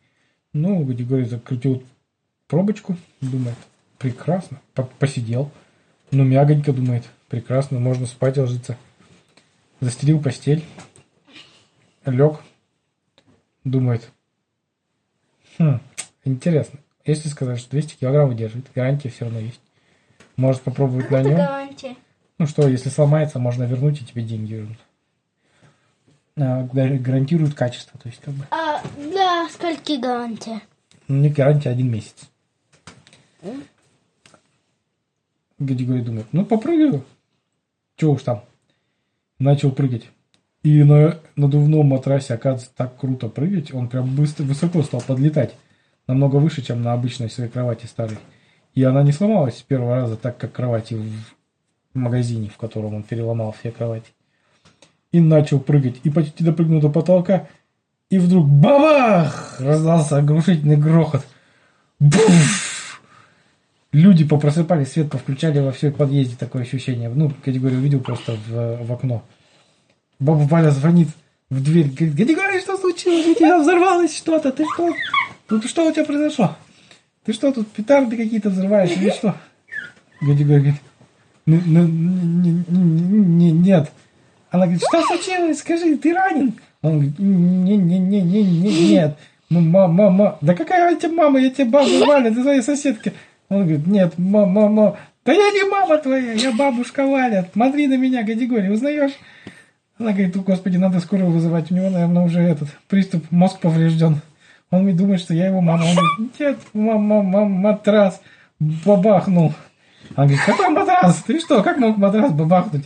Ну, 0.54 0.84
Григорий 0.84 1.26
закрутил 1.26 1.84
пробочку, 2.48 2.98
думает, 3.22 3.56
прекрасно, 3.98 4.60
по- 4.74 4.84
посидел. 4.84 5.52
Ну, 6.12 6.24
мягонько, 6.24 6.74
думает, 6.74 7.06
прекрасно, 7.28 7.80
можно 7.80 8.08
спать 8.08 8.38
ложиться. 8.38 8.76
Застелил 9.80 10.20
постель, 10.22 10.66
лег, 12.06 12.40
думает, 13.64 14.10
хм, 15.58 15.80
интересно, 16.26 16.80
если 17.06 17.30
сказать, 17.30 17.60
что 17.60 17.70
200 17.72 17.96
килограмм 18.00 18.30
выдерживает, 18.30 18.68
гарантия 18.74 19.10
все 19.10 19.26
равно 19.26 19.40
есть. 19.40 19.62
Может 20.36 20.62
попробовать 20.64 21.12
на 21.12 21.18
Это 21.18 21.30
нем. 21.30 21.38
гарантия. 21.38 21.96
Ну 22.40 22.48
что, 22.48 22.68
если 22.68 22.90
сломается, 22.90 23.40
можно 23.40 23.64
вернуть 23.66 24.02
и 24.02 24.06
тебе 24.06 24.24
деньги 24.24 24.54
вернут. 24.56 24.78
А, 26.38 26.64
гар- 26.64 26.98
гарантируют 26.98 27.54
качество, 27.54 28.00
то 28.00 28.08
есть 28.10 28.22
как 28.22 28.34
бы. 28.34 28.46
А 28.52 28.69
для 29.50 29.74
скольки 29.74 30.00
гарантия? 30.00 30.62
Ну, 31.08 31.18
не 31.18 31.30
гарантия 31.30 31.70
один 31.70 31.92
месяц. 31.92 32.30
Григорий 35.58 36.02
думает, 36.02 36.28
ну 36.32 36.46
попрыгаю. 36.46 37.04
Чего 37.98 38.14
уж 38.14 38.24
там. 38.24 38.44
Начал 39.40 39.72
прыгать. 39.72 40.10
И 40.64 40.84
на 40.84 41.20
надувном 41.36 41.88
матрасе, 41.88 42.34
оказывается, 42.34 42.72
так 42.76 42.98
круто 42.98 43.28
прыгать. 43.28 43.74
Он 43.74 43.90
прям 43.90 44.16
быстро, 44.16 44.44
высоко 44.44 44.84
стал 44.84 45.02
подлетать. 45.02 45.56
Намного 46.08 46.38
выше, 46.38 46.62
чем 46.62 46.82
на 46.82 46.94
обычной 46.94 47.30
своей 47.30 47.50
кровати 47.50 47.86
старой. 47.86 48.18
И 48.74 48.84
она 48.84 49.04
не 49.04 49.12
сломалась 49.12 49.58
с 49.58 49.62
первого 49.62 49.96
раза, 49.96 50.16
так 50.16 50.38
как 50.38 50.54
кровати 50.54 50.94
в 51.94 51.98
магазине, 51.98 52.50
в 52.50 52.58
котором 52.58 52.94
он 52.94 53.04
переломал 53.04 53.54
все 53.54 53.72
кровати. 53.72 54.12
И 55.12 55.20
начал 55.20 55.60
прыгать. 55.60 56.00
И 56.04 56.10
почти 56.10 56.44
допрыгнул 56.44 56.82
до 56.82 56.90
потолка. 56.90 57.48
И 58.10 58.18
вдруг 58.18 58.48
бабах! 58.48 59.58
Раздался 59.60 60.18
оглушительный 60.18 60.78
грохот. 60.78 61.26
Буф! 62.00 63.02
Люди 63.92 64.24
попросыпались, 64.24 64.92
свет 64.94 65.12
повключали 65.12 65.60
во 65.60 65.72
всем 65.72 65.94
подъезде, 65.94 66.36
такое 66.36 66.64
ощущение. 66.64 67.10
Ну, 67.10 67.32
категорию 67.44 67.80
увидел 67.80 68.00
просто 68.02 68.38
в, 68.48 68.84
в 68.84 68.94
окно. 68.94 69.24
Баба 70.20 70.40
Валя 70.44 70.72
звонит 70.72 71.10
в 71.50 71.64
дверь, 71.64 71.88
говорит, 71.90 72.14
Григорий, 72.16 72.60
что 72.60 72.78
случилось? 72.78 73.26
У 73.28 73.34
тебя 73.36 73.60
взорвалось 73.60 74.16
что-то, 74.16 74.52
ты 74.52 74.64
что? 74.74 74.94
Тут 75.48 75.66
что 75.66 75.88
у 75.88 75.92
тебя 75.92 76.06
произошло? 76.06 76.56
Ты 77.26 77.34
что, 77.34 77.52
тут 77.52 77.68
петарды 77.72 78.18
какие-то 78.18 78.50
взрываешь 78.50 78.92
или 78.92 79.10
что? 79.10 79.36
Григорий 80.22 80.44
говорит, 80.46 80.76
«Ну, 81.46 81.62
ну, 81.66 81.88
не- 81.88 82.64
не- 82.68 83.24
не- 83.24 83.52
нет. 83.52 83.92
Она 84.52 84.66
говорит, 84.66 84.84
что 84.88 85.02
случилось? 85.04 85.60
Скажи, 85.60 85.98
ты 85.98 86.14
ранен? 86.14 86.54
Он 86.82 86.94
говорит, 86.94 87.20
не, 87.20 87.78
не, 87.78 88.00
не, 88.00 88.22
не, 88.22 88.44
не, 88.44 88.90
нет. 88.90 89.18
Ну, 89.50 90.38
да 90.42 90.54
какая 90.54 90.96
у 90.96 91.00
тебя 91.00 91.12
мама? 91.12 91.40
Я 91.40 91.50
тебе 91.50 91.66
бабу 91.66 92.06
Валя, 92.06 92.30
ты 92.30 92.42
твоя 92.42 92.62
соседка. 92.62 93.12
Он 93.50 93.64
говорит, 93.64 93.88
нет, 93.88 94.14
мама, 94.18 94.70
мама, 94.70 94.98
да 95.26 95.34
я 95.34 95.52
не 95.52 95.70
мама 95.70 95.98
твоя, 95.98 96.34
я 96.34 96.52
бабушка 96.52 97.06
Валя. 97.06 97.48
Смотри 97.54 97.88
на 97.88 97.98
меня, 97.98 98.24
Гадигорий, 98.24 98.72
узнаешь? 98.72 99.14
Она 99.98 100.12
говорит, 100.12 100.36
«О, 100.38 100.40
господи, 100.40 100.78
надо 100.78 101.02
скорую 101.02 101.32
вызывать. 101.32 101.72
У 101.72 101.76
него, 101.76 101.90
наверное, 101.90 102.24
уже 102.24 102.40
этот 102.40 102.70
приступ, 102.88 103.30
мозг 103.32 103.60
поврежден. 103.60 104.22
Он 104.72 104.84
мне 104.84 104.94
думает, 104.94 105.20
что 105.20 105.34
я 105.34 105.48
его 105.48 105.60
мама. 105.60 105.84
Он 105.84 105.96
говорит, 105.96 106.40
нет, 106.40 106.58
мама, 106.74 107.22
мама, 107.22 107.50
матрас 107.50 108.22
бабахнул. 108.60 109.54
Она 110.16 110.28
говорит, 110.28 110.46
какой 110.46 110.70
матрас? 110.70 111.24
Ты 111.24 111.40
что, 111.40 111.62
как 111.64 111.78
мог 111.78 111.98
матрас 111.98 112.32
бабахнуть? 112.32 112.86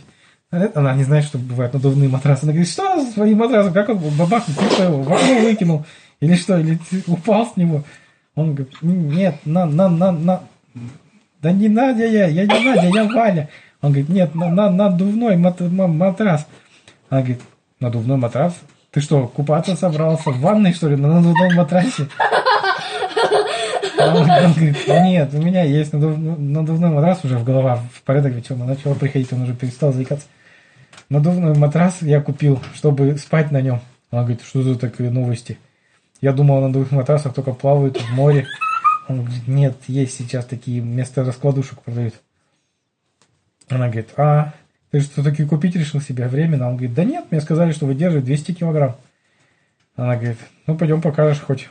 Она 0.74 0.94
не 0.94 1.04
знает, 1.04 1.24
что 1.24 1.38
бывают 1.38 1.72
надувные 1.74 2.08
матрасы. 2.08 2.44
Она 2.44 2.52
говорит, 2.52 2.70
что 2.70 3.00
с 3.00 3.14
твоим 3.14 3.38
матрасом? 3.38 3.72
Как 3.72 3.88
он 3.88 3.98
бабахнул? 3.98 4.56
Ты 4.58 4.74
что 4.74 4.84
его 4.84 5.02
в 5.02 5.12
окно 5.12 5.34
выкинул? 5.40 5.84
Или 6.20 6.34
что? 6.36 6.58
Или 6.58 6.78
упал 7.06 7.46
с 7.46 7.56
него? 7.56 7.82
Он 8.34 8.54
говорит, 8.54 8.74
нет, 8.82 9.36
на, 9.44 9.66
на, 9.66 9.88
на, 9.88 10.12
на. 10.12 10.40
Да 11.40 11.52
не 11.52 11.68
Надя 11.68 12.06
я, 12.06 12.26
я 12.26 12.46
не 12.46 12.64
Надя, 12.64 12.90
я 12.92 13.04
Валя. 13.04 13.48
Он 13.82 13.90
говорит, 13.90 14.08
нет, 14.08 14.34
на, 14.34 14.48
на, 14.48 14.70
надувной 14.70 15.36
мат- 15.36 15.60
ма- 15.60 15.86
матрас. 15.86 16.46
Она 17.10 17.20
говорит, 17.20 17.42
надувной 17.80 18.16
матрас? 18.16 18.54
Ты 18.90 19.00
что, 19.00 19.26
купаться 19.26 19.76
собрался 19.76 20.30
в 20.30 20.40
ванной, 20.40 20.72
что 20.72 20.88
ли, 20.88 20.96
на 20.96 21.08
надувном 21.08 21.54
матрасе? 21.54 22.08
Он 23.98 24.16
он 24.16 24.52
говорит, 24.52 24.76
нет, 24.86 25.30
у 25.34 25.38
меня 25.42 25.64
есть 25.64 25.92
надув- 25.92 26.18
надувной 26.18 26.90
матрас 26.90 27.24
уже 27.24 27.38
в 27.38 27.44
голова 27.44 27.80
в 27.92 28.02
порядок 28.02 28.32
вечером. 28.32 28.66
Начал 28.66 28.94
приходить, 28.94 29.32
он 29.32 29.42
уже 29.42 29.54
перестал 29.54 29.92
заикаться. 29.92 30.26
Надувной 31.08 31.54
матрас 31.54 32.02
я 32.02 32.20
купил, 32.20 32.60
чтобы 32.74 33.18
спать 33.18 33.50
на 33.50 33.60
нем. 33.60 33.80
Она 34.10 34.22
говорит, 34.22 34.42
что 34.42 34.62
за 34.62 34.78
такие 34.78 35.10
новости? 35.10 35.58
Я 36.20 36.32
думал, 36.32 36.60
на 36.60 36.68
надувных 36.68 36.92
матрасах 36.92 37.34
только 37.34 37.52
плавают 37.52 38.00
в 38.00 38.10
море. 38.12 38.46
Он 39.08 39.24
говорит, 39.24 39.46
нет, 39.46 39.76
есть 39.86 40.16
сейчас 40.16 40.46
такие 40.46 40.80
вместо 40.80 41.24
раскладушек 41.24 41.82
продают. 41.82 42.14
Она 43.68 43.86
говорит, 43.86 44.10
а, 44.16 44.54
ты 44.90 45.00
что, 45.00 45.22
таки 45.22 45.44
купить 45.44 45.76
решил 45.76 46.00
себе 46.00 46.28
временно? 46.28 46.68
Он 46.68 46.76
говорит, 46.76 46.94
да 46.94 47.04
нет, 47.04 47.26
мне 47.30 47.40
сказали, 47.40 47.72
что 47.72 47.86
выдерживает 47.86 48.24
200 48.24 48.52
килограмм. 48.52 48.96
Она 49.96 50.16
говорит, 50.16 50.38
ну 50.66 50.76
пойдем 50.76 51.02
покажешь 51.02 51.42
хоть. 51.42 51.68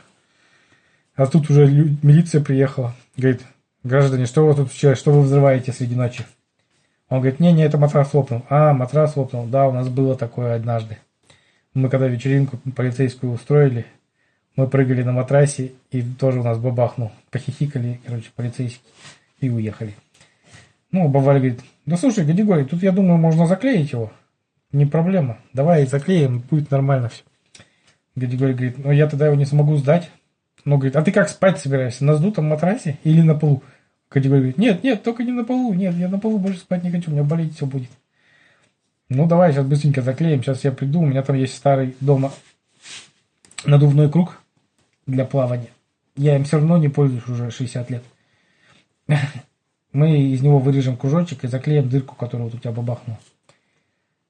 А 1.16 1.26
тут 1.26 1.50
уже 1.50 1.66
милиция 1.66 2.42
приехала. 2.42 2.94
Говорит, 3.16 3.42
граждане, 3.82 4.26
что 4.26 4.46
вы 4.46 4.54
тут 4.54 4.72
вчера, 4.72 4.94
что 4.94 5.12
вы 5.12 5.22
взрываете 5.22 5.72
среди 5.72 5.94
ночи? 5.94 6.24
Он 7.08 7.20
говорит, 7.20 7.40
не, 7.40 7.52
не, 7.52 7.62
это 7.64 7.78
матрас 7.78 8.12
лопнул. 8.14 8.42
А, 8.48 8.72
матрас 8.72 9.16
лопнул. 9.16 9.46
Да, 9.46 9.68
у 9.68 9.72
нас 9.72 9.88
было 9.88 10.16
такое 10.16 10.56
однажды. 10.56 10.98
Мы 11.74 11.88
когда 11.88 12.06
вечеринку 12.06 12.58
полицейскую 12.74 13.32
устроили, 13.32 13.86
мы 14.56 14.68
прыгали 14.68 15.02
на 15.02 15.12
матрасе, 15.12 15.72
и 15.90 16.02
тоже 16.02 16.40
у 16.40 16.44
нас 16.44 16.58
бабахнул. 16.58 17.10
Похихикали, 17.30 18.00
короче, 18.06 18.30
полицейские, 18.34 18.92
и 19.40 19.50
уехали. 19.50 19.94
Ну, 20.92 21.08
Баваль 21.08 21.38
говорит, 21.38 21.60
да 21.86 21.96
слушай, 21.96 22.24
Гадигорий, 22.24 22.64
тут, 22.64 22.82
я 22.82 22.92
думаю, 22.92 23.18
можно 23.18 23.46
заклеить 23.46 23.90
его. 23.90 24.12
Не 24.70 24.86
проблема. 24.86 25.38
Давай 25.52 25.86
заклеим, 25.86 26.38
будет 26.38 26.70
нормально 26.70 27.08
все. 27.08 27.22
Гадигорий 28.14 28.54
говорит, 28.54 28.78
ну 28.78 28.92
я 28.92 29.08
тогда 29.08 29.26
его 29.26 29.34
не 29.34 29.44
смогу 29.44 29.76
сдать. 29.76 30.10
Ну, 30.64 30.76
говорит, 30.76 30.96
а 30.96 31.02
ты 31.02 31.12
как 31.12 31.28
спать 31.28 31.58
собираешься? 31.58 32.04
На 32.04 32.14
сдутом 32.14 32.46
матрасе 32.46 32.98
или 33.04 33.20
на 33.20 33.34
полу? 33.34 33.62
Гадигорий 34.14 34.42
говорит, 34.42 34.58
нет, 34.58 34.84
нет, 34.84 35.02
только 35.02 35.24
не 35.24 35.32
на 35.32 35.44
полу. 35.44 35.74
Нет, 35.74 35.96
я 35.96 36.08
на 36.08 36.20
полу 36.20 36.38
больше 36.38 36.60
спать 36.60 36.84
не 36.84 36.92
хочу, 36.92 37.10
у 37.10 37.14
меня 37.14 37.24
болеть 37.24 37.56
все 37.56 37.66
будет. 37.66 37.90
Ну, 39.08 39.26
давай 39.26 39.52
сейчас 39.52 39.66
быстренько 39.66 40.02
заклеим. 40.02 40.40
Сейчас 40.40 40.62
я 40.62 40.70
приду, 40.70 41.00
у 41.00 41.06
меня 41.06 41.22
там 41.22 41.34
есть 41.34 41.54
старый 41.54 41.96
дома 42.00 42.32
надувной 43.64 44.08
круг 44.08 44.40
для 45.06 45.24
плавания. 45.24 45.70
Я 46.14 46.36
им 46.36 46.44
все 46.44 46.58
равно 46.58 46.78
не 46.78 46.88
пользуюсь 46.88 47.26
уже 47.26 47.50
60 47.50 47.90
лет. 47.90 48.04
Мы 49.92 50.16
из 50.16 50.42
него 50.42 50.60
вырежем 50.60 50.96
кружочек 50.96 51.42
и 51.42 51.48
заклеим 51.48 51.88
дырку, 51.88 52.14
которая 52.14 52.46
вот 52.46 52.54
у 52.54 52.58
тебя 52.58 52.70
бабахнула. 52.70 53.18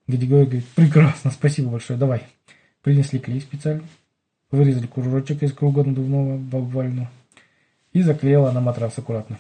Григорий 0.06 0.44
говорит, 0.46 0.66
прекрасно, 0.68 1.30
спасибо 1.30 1.70
большое, 1.70 1.98
давай. 1.98 2.22
Принесли 2.80 3.18
клей 3.18 3.40
специально, 3.42 3.84
вырезали 4.50 4.86
кружочек 4.86 5.42
из 5.42 5.52
круга 5.52 5.84
надувного 5.84 6.38
буквально 6.38 7.10
и 7.92 8.00
заклеила 8.00 8.50
на 8.50 8.60
матрас 8.60 8.98
аккуратно. 8.98 9.38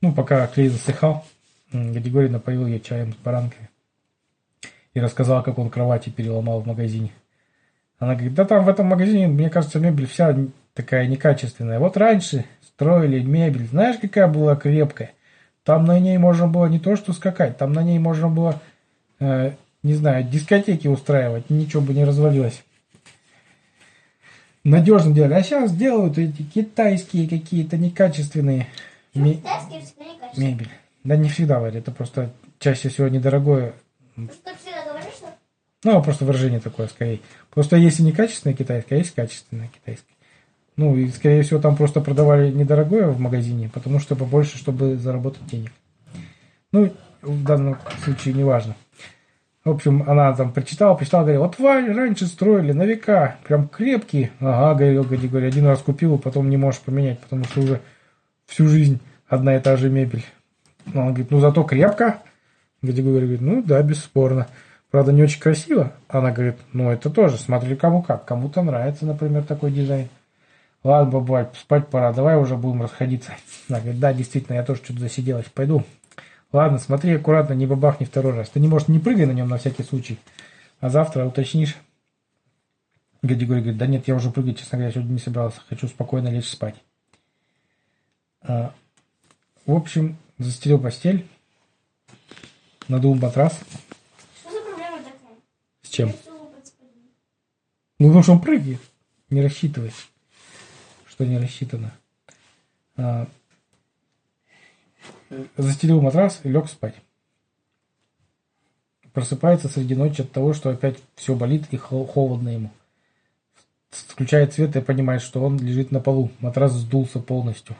Ну, 0.00 0.12
пока 0.12 0.46
клей 0.46 0.68
засыхал, 0.68 1.24
Григорий 1.72 2.28
напоил 2.28 2.66
ее 2.66 2.80
чаем 2.80 3.12
с 3.12 3.16
баранками 3.16 3.68
и 4.92 5.00
рассказал, 5.00 5.42
как 5.42 5.58
он 5.58 5.70
кровати 5.70 6.10
переломал 6.10 6.60
в 6.60 6.66
магазине. 6.66 7.10
Она 7.98 8.14
говорит, 8.14 8.34
да 8.34 8.44
там 8.44 8.64
в 8.64 8.68
этом 8.68 8.86
магазине, 8.86 9.28
мне 9.28 9.50
кажется, 9.50 9.80
мебель 9.80 10.06
вся 10.06 10.36
такая 10.72 11.06
некачественная. 11.06 11.78
Вот 11.78 11.96
раньше 11.96 12.44
строили 12.62 13.20
мебель, 13.20 13.66
знаешь, 13.66 13.96
какая 14.00 14.28
была 14.28 14.56
крепкая? 14.56 15.12
Там 15.64 15.84
на 15.84 15.98
ней 15.98 16.18
можно 16.18 16.46
было 16.46 16.66
не 16.66 16.78
то 16.78 16.96
что 16.96 17.12
скакать, 17.12 17.56
там 17.56 17.72
на 17.72 17.82
ней 17.82 17.98
можно 17.98 18.28
было, 18.28 18.60
э, 19.20 19.52
не 19.82 19.94
знаю, 19.94 20.24
дискотеки 20.24 20.86
устраивать, 20.88 21.50
ничего 21.50 21.82
бы 21.82 21.94
не 21.94 22.04
развалилось. 22.04 22.62
Надежно 24.62 25.14
делали. 25.14 25.34
А 25.34 25.42
сейчас 25.42 25.74
делают 25.74 26.18
эти 26.18 26.42
китайские 26.42 27.28
какие-то 27.28 27.76
некачественные 27.76 28.66
некачественные. 29.14 30.14
мебель. 30.36 30.70
Да 31.04 31.16
не 31.16 31.28
всегда, 31.28 31.60
Варя, 31.60 31.78
это 31.78 31.90
просто 31.90 32.32
чаще 32.58 32.88
всего 32.88 33.08
недорогое. 33.08 33.74
Просто 34.16 34.50
всегда 34.56 34.84
говоришь, 34.90 35.14
что 35.14 35.26
Ну, 35.84 36.02
просто 36.02 36.24
выражение 36.24 36.60
такое 36.60 36.86
скорее. 36.88 37.20
Просто 37.50 37.76
есть 37.76 38.00
и 38.00 38.02
некачественная 38.02 38.56
китайская, 38.56 38.96
а 38.96 38.98
есть 38.98 39.14
качественная 39.14 39.68
китайская. 39.68 40.14
Ну, 40.76 40.96
и, 40.96 41.08
скорее 41.08 41.42
всего, 41.42 41.60
там 41.60 41.76
просто 41.76 42.00
продавали 42.00 42.50
недорогое 42.50 43.08
в 43.08 43.20
магазине, 43.20 43.70
потому 43.72 44.00
что 44.00 44.16
побольше, 44.16 44.58
чтобы 44.58 44.96
заработать 44.96 45.46
денег. 45.46 45.72
Ну, 46.72 46.92
в 47.22 47.44
данном 47.44 47.78
случае 48.02 48.34
не 48.34 48.42
важно. 48.44 48.74
В 49.64 49.70
общем, 49.70 50.02
она 50.06 50.34
там 50.34 50.52
прочитала, 50.52 50.94
прочитала, 50.94 51.22
говорит, 51.22 51.40
вот 51.40 51.58
Вань, 51.58 51.90
раньше 51.92 52.26
строили 52.26 52.72
на 52.72 52.82
века, 52.82 53.36
прям 53.44 53.68
крепкие. 53.68 54.30
Ага, 54.40 54.74
говорил, 54.74 55.04
говорит, 55.04 55.30
говорит, 55.30 55.52
один 55.52 55.66
раз 55.66 55.80
купил, 55.80 56.18
потом 56.18 56.50
не 56.50 56.56
можешь 56.56 56.80
поменять, 56.80 57.20
потому 57.20 57.44
что 57.44 57.60
уже 57.60 57.80
всю 58.46 58.68
жизнь 58.68 59.00
одна 59.26 59.56
и 59.56 59.60
та 59.60 59.76
же 59.76 59.90
мебель. 59.90 60.24
Ну, 60.86 61.00
Она 61.00 61.10
говорит, 61.10 61.30
ну 61.30 61.40
зато 61.40 61.62
крепко. 61.64 62.22
Григорий 62.82 63.20
говорит, 63.26 63.40
ну 63.40 63.62
да, 63.62 63.82
бесспорно. 63.82 64.48
Правда, 64.90 65.12
не 65.12 65.22
очень 65.22 65.40
красиво. 65.40 65.92
Она 66.08 66.30
говорит, 66.30 66.56
ну 66.72 66.90
это 66.90 67.10
тоже, 67.10 67.36
смотри 67.38 67.74
кому 67.76 68.02
как. 68.02 68.24
Кому-то 68.24 68.62
нравится, 68.62 69.06
например, 69.06 69.42
такой 69.42 69.72
дизайн. 69.72 70.08
Ладно, 70.84 71.18
бабуль, 71.18 71.46
спать 71.58 71.88
пора, 71.88 72.12
давай 72.12 72.36
уже 72.36 72.56
будем 72.56 72.82
расходиться. 72.82 73.32
Она 73.68 73.80
говорит, 73.80 74.00
да, 74.00 74.12
действительно, 74.12 74.56
я 74.56 74.62
тоже 74.62 74.82
что-то 74.84 75.00
засиделась, 75.00 75.46
пойду. 75.46 75.82
Ладно, 76.52 76.78
смотри 76.78 77.14
аккуратно, 77.14 77.54
не 77.54 77.66
бабахни 77.66 78.04
второй 78.04 78.34
раз. 78.34 78.50
Ты 78.50 78.60
не 78.60 78.68
можешь, 78.68 78.88
не 78.88 78.98
прыгай 78.98 79.26
на 79.26 79.32
нем 79.32 79.48
на 79.48 79.56
всякий 79.56 79.82
случай. 79.82 80.20
А 80.80 80.90
завтра 80.90 81.24
уточнишь. 81.24 81.74
Григорий 83.22 83.62
говорит, 83.62 83.78
да 83.78 83.86
нет, 83.86 84.06
я 84.06 84.14
уже 84.14 84.30
прыгать, 84.30 84.58
честно 84.58 84.78
говоря, 84.78 84.92
сегодня 84.92 85.14
не 85.14 85.18
собирался. 85.18 85.60
Хочу 85.68 85.88
спокойно 85.88 86.28
лечь 86.28 86.50
спать. 86.50 86.76
А, 88.46 88.74
в 89.64 89.72
общем, 89.72 90.16
застелил 90.38 90.78
постель, 90.78 91.26
надул 92.88 93.14
матрас. 93.14 93.58
что 94.40 94.50
за 94.50 94.60
проблема 94.60 94.98
такая? 94.98 95.36
С 95.82 95.88
чем? 95.88 96.12
Ну, 97.98 98.08
потому 98.08 98.22
что 98.22 98.32
он 98.32 98.40
прыгает. 98.40 98.80
Не 99.30 99.40
рассчитывай, 99.40 99.92
что 101.06 101.24
не 101.24 101.38
рассчитано. 101.38 101.94
А, 102.96 103.26
застелил 105.56 106.02
матрас 106.02 106.40
и 106.44 106.48
лег 106.50 106.68
спать. 106.68 106.94
Просыпается 109.14 109.68
среди 109.68 109.94
ночи 109.94 110.20
от 110.20 110.32
того, 110.32 110.52
что 110.52 110.68
опять 110.68 110.98
все 111.14 111.34
болит 111.34 111.64
и 111.70 111.78
хо- 111.78 112.04
холодно 112.04 112.50
ему. 112.50 112.70
Включает 113.90 114.52
свет 114.52 114.76
и 114.76 114.80
понимает, 114.80 115.22
что 115.22 115.42
он 115.42 115.56
лежит 115.58 115.92
на 115.92 116.00
полу. 116.00 116.30
Матрас 116.40 116.72
сдулся 116.72 117.20
полностью. 117.20 117.76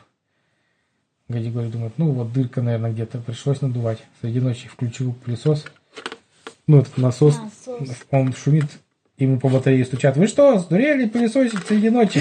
Григорий 1.28 1.70
думает, 1.70 1.94
ну 1.96 2.12
вот 2.12 2.32
дырка, 2.32 2.60
наверное, 2.60 2.92
где-то. 2.92 3.18
Пришлось 3.18 3.62
надувать. 3.62 3.98
Среди 4.20 4.40
ночи 4.40 4.68
включил 4.68 5.14
пылесос. 5.14 5.64
Ну, 6.66 6.80
этот 6.80 6.98
насос. 6.98 7.38
Насос. 7.66 7.96
Он 8.10 8.32
шумит, 8.34 8.66
ему 9.16 9.38
по 9.40 9.48
батарее 9.48 9.84
стучат. 9.84 10.16
Вы 10.16 10.26
что, 10.26 10.58
сдурели 10.58 11.06
пылесосить 11.06 11.66
среди 11.66 11.90
ночи? 11.90 12.20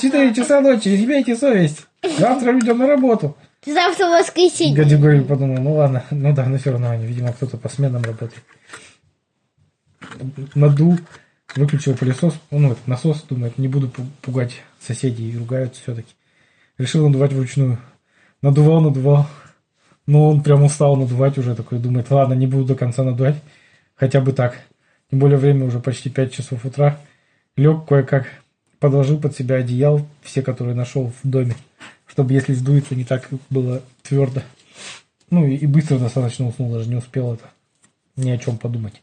Четыре 0.00 0.34
часа 0.34 0.60
ночи, 0.60 0.88
имейте 0.88 1.36
совесть. 1.36 1.86
Завтра 2.18 2.58
идем 2.58 2.78
на 2.78 2.86
работу. 2.86 3.36
Завтра 3.66 4.06
воскресенье. 4.06 4.84
Григорий 4.84 5.20
подумал, 5.20 5.62
ну 5.62 5.74
ладно, 5.74 6.04
ну 6.10 6.34
да, 6.34 6.46
но 6.46 6.58
все 6.58 6.72
равно 6.72 6.90
они, 6.90 7.06
видимо, 7.06 7.32
кто-то 7.32 7.56
по 7.56 7.68
сменам 7.68 8.02
работает. 8.02 8.42
Надул, 10.54 10.98
выключил 11.56 11.96
пылесос, 11.96 12.34
ну, 12.50 12.72
этот 12.72 12.86
насос, 12.86 13.22
думает, 13.22 13.56
не 13.56 13.68
буду 13.68 13.88
пу- 13.88 14.06
пугать 14.20 14.62
соседей, 14.80 15.30
и 15.30 15.38
ругаются 15.38 15.80
все-таки. 15.82 16.12
Решил 16.76 17.06
надувать 17.06 17.32
вручную. 17.32 17.78
Надувал, 18.44 18.82
надувал. 18.82 19.26
Но 20.04 20.28
он 20.28 20.42
прям 20.42 20.64
устал 20.64 20.96
надувать 20.96 21.38
уже, 21.38 21.54
такой 21.54 21.78
думает, 21.78 22.10
ладно, 22.10 22.34
не 22.34 22.46
буду 22.46 22.66
до 22.66 22.74
конца 22.74 23.02
надувать, 23.02 23.36
хотя 23.94 24.20
бы 24.20 24.32
так. 24.32 24.58
Тем 25.10 25.18
более 25.18 25.38
время 25.38 25.64
уже 25.64 25.80
почти 25.80 26.10
5 26.10 26.30
часов 26.30 26.66
утра. 26.66 27.00
Лег 27.56 27.86
кое-как, 27.86 28.26
подложил 28.80 29.18
под 29.18 29.34
себя 29.34 29.56
одеял, 29.56 30.06
все, 30.20 30.42
которые 30.42 30.74
нашел 30.74 31.10
в 31.22 31.26
доме, 31.26 31.54
чтобы 32.06 32.34
если 32.34 32.52
сдуется, 32.52 32.94
не 32.94 33.04
так 33.04 33.30
было 33.48 33.80
твердо. 34.02 34.42
Ну 35.30 35.46
и, 35.46 35.56
и 35.56 35.66
быстро 35.66 35.98
достаточно 35.98 36.46
уснул, 36.46 36.70
даже 36.70 36.90
не 36.90 36.96
успел 36.96 37.32
это 37.32 37.48
ни 38.14 38.28
о 38.28 38.36
чем 38.36 38.58
подумать. 38.58 39.00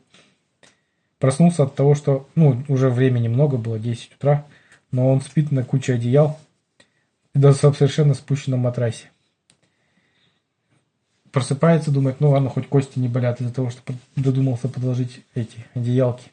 Проснулся 1.18 1.64
от 1.64 1.74
того, 1.74 1.96
что, 1.96 2.30
ну, 2.36 2.64
уже 2.68 2.92
времени 2.92 3.28
много 3.28 3.58
было, 3.58 3.80
10 3.80 4.18
утра, 4.20 4.46
но 4.92 5.12
он 5.12 5.20
спит 5.20 5.52
на 5.52 5.64
куче 5.64 5.96
одеял, 5.96 6.40
в 7.34 7.54
совершенно 7.54 8.14
спущенном 8.14 8.60
матрасе. 8.60 9.08
Просыпается, 11.32 11.92
думает, 11.92 12.20
ну 12.20 12.32
ладно, 12.32 12.50
хоть 12.50 12.68
кости 12.68 13.00
не 13.00 13.08
болят 13.08 13.40
из-за 13.40 13.54
того, 13.54 13.70
что 13.70 13.82
додумался 14.16 14.68
подложить 14.68 15.22
эти 15.34 15.66
одеялки. 15.74 16.32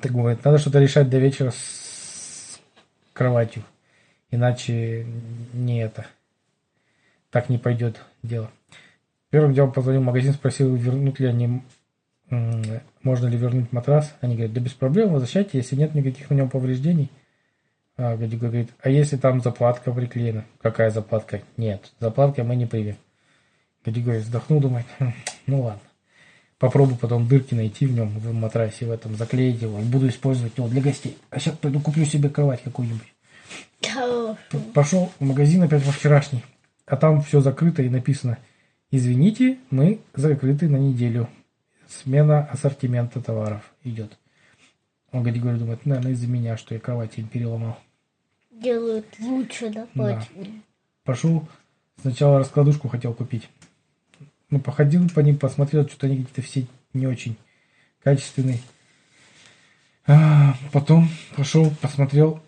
Так 0.00 0.12
говорит, 0.12 0.44
надо 0.44 0.58
что-то 0.58 0.80
решать 0.80 1.10
до 1.10 1.18
вечера 1.18 1.50
с 1.50 2.58
кроватью. 3.12 3.62
Иначе 4.30 5.06
не 5.52 5.82
это. 5.82 6.06
Так 7.30 7.50
не 7.50 7.58
пойдет 7.58 8.00
дело. 8.22 8.50
Первым 9.28 9.52
делом 9.52 9.72
позвонил 9.72 10.00
в 10.00 10.04
магазин, 10.04 10.32
спросил, 10.32 10.74
вернут 10.74 11.20
ли 11.20 11.26
они, 11.26 11.62
можно 12.30 13.26
ли 13.26 13.36
вернуть 13.36 13.72
матрас. 13.72 14.14
Они 14.22 14.34
говорят, 14.34 14.54
да 14.54 14.60
без 14.60 14.72
проблем, 14.72 15.12
возвращайте, 15.12 15.58
если 15.58 15.76
нет 15.76 15.94
никаких 15.94 16.30
на 16.30 16.34
нем 16.34 16.48
повреждений. 16.48 17.10
А 17.96 18.16
Гадюка 18.16 18.46
говорит, 18.46 18.70
а 18.80 18.90
если 18.90 19.16
там 19.16 19.40
заплатка 19.40 19.92
приклеена? 19.92 20.44
Какая 20.60 20.90
заплатка? 20.90 21.42
Нет, 21.56 21.92
заплатки 22.00 22.40
мы 22.40 22.56
не 22.56 22.66
примем. 22.66 22.96
Гадюка 23.84 24.06
говорит, 24.06 24.24
вздохнул, 24.24 24.60
думает, 24.60 24.86
«Хм, 24.98 25.12
ну 25.46 25.62
ладно. 25.62 25.80
Попробую 26.58 26.96
потом 26.96 27.28
дырки 27.28 27.54
найти 27.54 27.86
в 27.86 27.92
нем, 27.92 28.08
в 28.08 28.32
матрасе, 28.32 28.86
в 28.86 28.90
этом, 28.90 29.16
заклеить 29.16 29.60
его, 29.60 29.78
и 29.78 29.84
буду 29.84 30.08
использовать 30.08 30.56
его 30.56 30.68
для 30.68 30.80
гостей. 30.80 31.18
А 31.30 31.38
сейчас 31.38 31.56
пойду 31.56 31.80
куплю 31.80 32.04
себе 32.04 32.30
кровать 32.30 32.62
какую-нибудь. 32.62 33.12
Пошел 34.72 35.12
в 35.18 35.24
магазин 35.24 35.62
опять 35.62 35.84
во 35.84 35.92
вчерашний, 35.92 36.44
а 36.86 36.96
там 36.96 37.22
все 37.22 37.40
закрыто 37.40 37.82
и 37.82 37.88
написано 37.88 38.38
«Извините, 38.90 39.58
мы 39.70 40.00
закрыты 40.14 40.68
на 40.68 40.76
неделю. 40.76 41.28
Смена 41.88 42.44
ассортимента 42.46 43.20
товаров 43.20 43.62
идет». 43.82 44.18
Он 45.12 45.22
Григорий 45.22 45.58
думает, 45.58 45.86
наверное, 45.86 46.12
из-за 46.12 46.26
меня, 46.26 46.56
что 46.56 46.74
я 46.74 46.80
кровать 46.80 47.18
им 47.18 47.28
переломал. 47.28 47.78
Делают 48.64 49.06
лучше, 49.20 49.70
да, 49.70 49.86
Да. 49.94 50.26
очень. 50.34 50.62
Пошел, 51.04 51.46
сначала 52.00 52.38
раскладушку 52.38 52.88
хотел 52.88 53.14
купить. 53.14 53.48
Ну, 54.50 54.58
походил 54.58 55.08
по 55.10 55.20
ним, 55.20 55.38
посмотрел, 55.38 55.86
что-то 55.86 56.06
они 56.06 56.18
какие-то 56.24 56.42
все 56.42 56.66
не 56.92 57.06
очень 57.06 57.36
качественные. 58.02 58.60
А, 60.06 60.54
потом 60.72 61.08
пошел, 61.36 61.70
посмотрел 61.80 62.42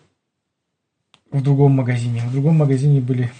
в 1.31 1.41
другом 1.41 1.73
магазине. 1.73 2.21
В 2.21 2.31
другом 2.31 2.57
магазине 2.57 3.01
были 3.01 3.31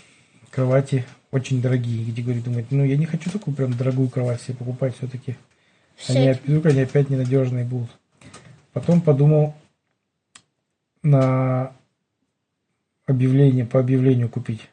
кровати 0.50 1.06
очень 1.32 1.62
дорогие, 1.62 2.04
где 2.06 2.22
говорит, 2.22 2.44
думает, 2.44 2.68
ну, 2.72 2.84
я 2.84 2.98
не 2.98 3.06
хочу 3.06 3.30
такую 3.30 3.56
прям 3.56 3.76
дорогую 3.76 4.10
кровать 4.10 4.42
себе 4.42 4.56
покупать 4.56 4.96
все-таки. 4.98 5.36
Они, 6.08 6.32
вдруг 6.32 6.68
они 6.68 6.82
опять 6.82 7.10
ненадежные 7.10 7.66
будут. 7.66 7.90
Потом 8.74 9.02
подумал 9.02 9.56
на 11.04 11.74
объявление, 13.08 13.65
по 13.65 13.80
объявлению 13.80 14.30
купить. 14.30 14.70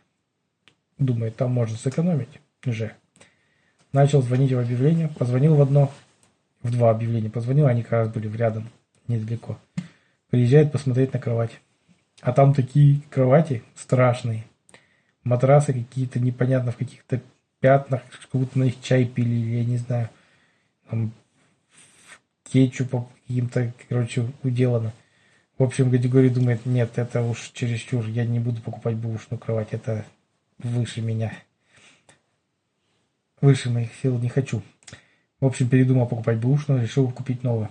Думает, 0.98 1.36
там 1.36 1.52
можно 1.52 1.76
сэкономить 1.76 2.40
же. 2.64 2.92
Начал 3.92 4.22
звонить 4.22 4.52
в 4.52 4.58
объявление, 4.58 5.08
позвонил 5.08 5.54
в 5.54 5.62
одно, 5.62 5.90
в 6.62 6.70
два 6.70 6.90
объявления 6.90 7.30
позвонил, 7.30 7.66
они 7.66 7.82
как 7.82 7.92
раз 7.92 8.08
были 8.08 8.28
рядом, 8.36 8.68
недалеко. 9.06 9.58
Приезжает 10.30 10.72
посмотреть 10.72 11.12
на 11.12 11.20
кровать. 11.20 11.60
А 12.20 12.32
там 12.32 12.54
такие 12.54 13.00
кровати 13.10 13.62
страшные. 13.76 14.44
Матрасы 15.22 15.72
какие-то 15.72 16.20
непонятно 16.20 16.72
в 16.72 16.76
каких-то 16.76 17.20
пятнах, 17.60 18.02
как 18.10 18.40
будто 18.40 18.58
на 18.58 18.64
них 18.64 18.80
чай 18.82 19.04
пили, 19.04 19.34
или 19.34 19.56
я 19.56 19.64
не 19.64 19.76
знаю. 19.76 20.10
там, 20.88 21.12
кетчупом 22.50 23.08
каким-то, 23.26 23.72
короче, 23.88 24.30
уделано. 24.42 24.92
В 25.58 25.62
общем, 25.62 25.90
Гадигорий 25.90 26.30
думает, 26.30 26.66
нет, 26.66 26.98
это 26.98 27.22
уж 27.22 27.50
чересчур, 27.52 28.06
я 28.06 28.24
не 28.24 28.40
буду 28.40 28.60
покупать 28.60 28.96
бэушную 28.96 29.38
кровать, 29.38 29.68
это 29.70 30.04
выше 30.58 31.00
меня. 31.00 31.32
Выше 33.40 33.70
моих 33.70 33.94
сил 34.02 34.18
не 34.18 34.28
хочу. 34.28 34.62
В 35.40 35.46
общем, 35.46 35.68
передумал 35.68 36.08
покупать 36.08 36.38
бэушную, 36.38 36.82
решил 36.82 37.10
купить 37.10 37.42
новую. 37.42 37.68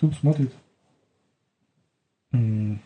Тут 0.00 0.14
смотрит. 0.14 0.52
М, 2.32 2.80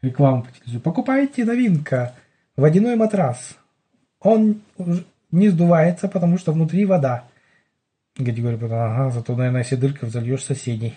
Рекламу 0.00 0.42
по 0.42 0.50
телевизору. 0.50 0.80
Покупайте 0.80 1.44
новинка. 1.44 2.14
Водяной 2.56 2.96
матрас. 2.96 3.56
Он 4.18 4.60
не 5.30 5.48
сдувается, 5.48 6.08
потому 6.08 6.38
что 6.38 6.52
внутри 6.52 6.84
вода. 6.84 7.28
Гадигорий 8.16 8.58
подумал, 8.58 8.82
ага, 8.82 9.10
зато, 9.10 9.36
наверное, 9.36 9.62
если 9.62 9.76
дырка 9.76 10.06
зальешь 10.08 10.44
соседей. 10.44 10.94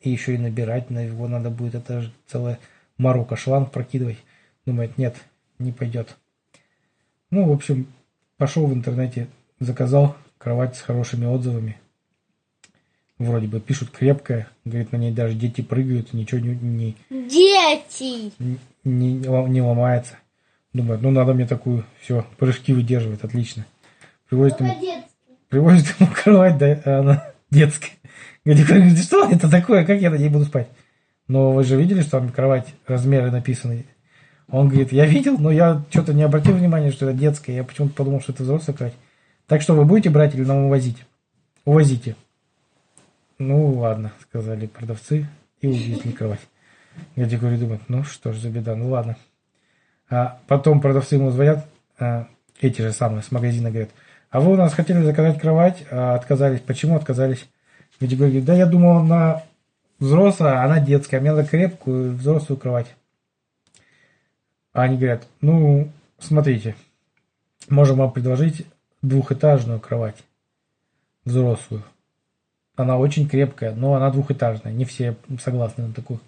И 0.00 0.10
еще 0.10 0.34
и 0.34 0.38
набирать 0.38 0.90
на 0.90 1.00
его 1.00 1.26
надо 1.28 1.50
будет. 1.50 1.74
Это 1.74 2.02
же 2.02 2.12
целая 2.26 2.58
морока. 2.96 3.36
Шланг 3.36 3.72
прокидывать. 3.72 4.18
Думает, 4.66 4.98
нет, 4.98 5.16
не 5.58 5.72
пойдет. 5.72 6.16
Ну, 7.30 7.48
в 7.48 7.52
общем, 7.52 7.86
пошел 8.36 8.66
в 8.66 8.74
интернете, 8.74 9.28
заказал 9.60 10.16
кровать 10.38 10.76
с 10.76 10.80
хорошими 10.80 11.26
отзывами. 11.26 11.78
Вроде 13.18 13.48
бы 13.48 13.60
пишут 13.60 13.90
крепкая. 13.90 14.48
Говорит, 14.64 14.92
на 14.92 14.96
ней 14.96 15.10
даже 15.10 15.34
дети 15.34 15.60
прыгают, 15.60 16.12
ничего 16.12 16.40
не, 16.40 16.54
не, 16.54 16.96
Дети. 17.10 18.32
не, 18.84 19.12
не 19.14 19.60
ломается. 19.60 20.16
Думает, 20.72 21.00
ну 21.02 21.10
надо 21.10 21.34
мне 21.34 21.46
такую, 21.46 21.84
все, 22.00 22.24
прыжки 22.36 22.72
выдерживает, 22.72 23.24
отлично. 23.24 23.66
Привозит 24.28 24.60
ему, 24.60 24.74
привозит 25.48 25.98
ему 25.98 26.10
кровать, 26.14 26.58
да, 26.58 26.80
она 26.84 27.32
детская. 27.50 27.92
Говорит, 28.44 28.98
что 28.98 29.30
это 29.30 29.50
такое, 29.50 29.84
как 29.84 30.00
я 30.00 30.10
на 30.10 30.16
ней 30.16 30.28
буду 30.28 30.44
спать? 30.44 30.68
Но 31.26 31.52
вы 31.52 31.64
же 31.64 31.76
видели, 31.76 32.00
что 32.00 32.12
там 32.12 32.30
кровать, 32.30 32.74
размеры 32.86 33.30
написаны. 33.30 33.84
Он 34.50 34.68
говорит, 34.68 34.92
я 34.92 35.04
видел, 35.04 35.36
но 35.38 35.50
я 35.50 35.82
что-то 35.90 36.14
не 36.14 36.22
обратил 36.22 36.54
внимания, 36.54 36.90
что 36.90 37.08
это 37.08 37.18
детская. 37.18 37.56
Я 37.56 37.64
почему-то 37.64 37.94
подумал, 37.94 38.20
что 38.20 38.32
это 38.32 38.44
взрослая 38.44 38.76
кровать. 38.76 38.94
Так 39.46 39.60
что 39.60 39.74
вы 39.74 39.84
будете 39.84 40.08
брать 40.08 40.34
или 40.34 40.44
нам 40.44 40.64
увозить? 40.64 41.04
Увозите. 41.66 42.16
Ну, 43.38 43.74
ладно, 43.74 44.12
сказали 44.22 44.66
продавцы 44.66 45.28
и 45.60 45.66
увезли 45.66 46.12
кровать. 46.18 46.40
Я 47.14 47.26
говорю, 47.38 47.58
думает, 47.58 47.82
ну 47.88 48.04
что 48.04 48.32
ж 48.32 48.38
за 48.38 48.50
беда, 48.50 48.74
ну 48.74 48.88
ладно. 48.88 49.16
А 50.10 50.40
потом 50.46 50.80
продавцы 50.80 51.16
ему 51.16 51.30
звонят, 51.30 51.66
а, 51.98 52.26
эти 52.60 52.80
же 52.80 52.92
самые 52.92 53.22
с 53.22 53.30
магазина 53.30 53.70
говорят, 53.70 53.90
а 54.30 54.40
вы 54.40 54.52
у 54.52 54.56
нас 54.56 54.74
хотели 54.74 55.02
заказать 55.02 55.40
кровать, 55.40 55.84
а 55.90 56.14
отказались. 56.14 56.60
Почему 56.60 56.96
отказались? 56.96 57.46
Григорий 58.00 58.30
говорит, 58.30 58.44
да 58.44 58.54
я 58.54 58.66
думал, 58.66 58.98
она 58.98 59.42
взрослая, 59.98 60.60
а 60.60 60.64
она 60.64 60.80
детская, 60.80 61.20
мне 61.20 61.32
надо 61.32 61.48
крепкую 61.48 62.14
взрослую 62.14 62.58
кровать. 62.58 62.94
А 64.72 64.82
они 64.82 64.96
говорят, 64.96 65.26
ну, 65.40 65.90
смотрите, 66.18 66.76
можем 67.68 67.98
вам 67.98 68.12
предложить 68.12 68.66
двухэтажную 69.02 69.80
кровать, 69.80 70.16
взрослую. 71.24 71.82
Она 72.76 72.96
очень 72.98 73.28
крепкая, 73.28 73.74
но 73.74 73.94
она 73.94 74.10
двухэтажная, 74.10 74.72
не 74.72 74.84
все 74.84 75.16
согласны 75.40 75.88
на 75.88 75.92
такую. 75.92 76.20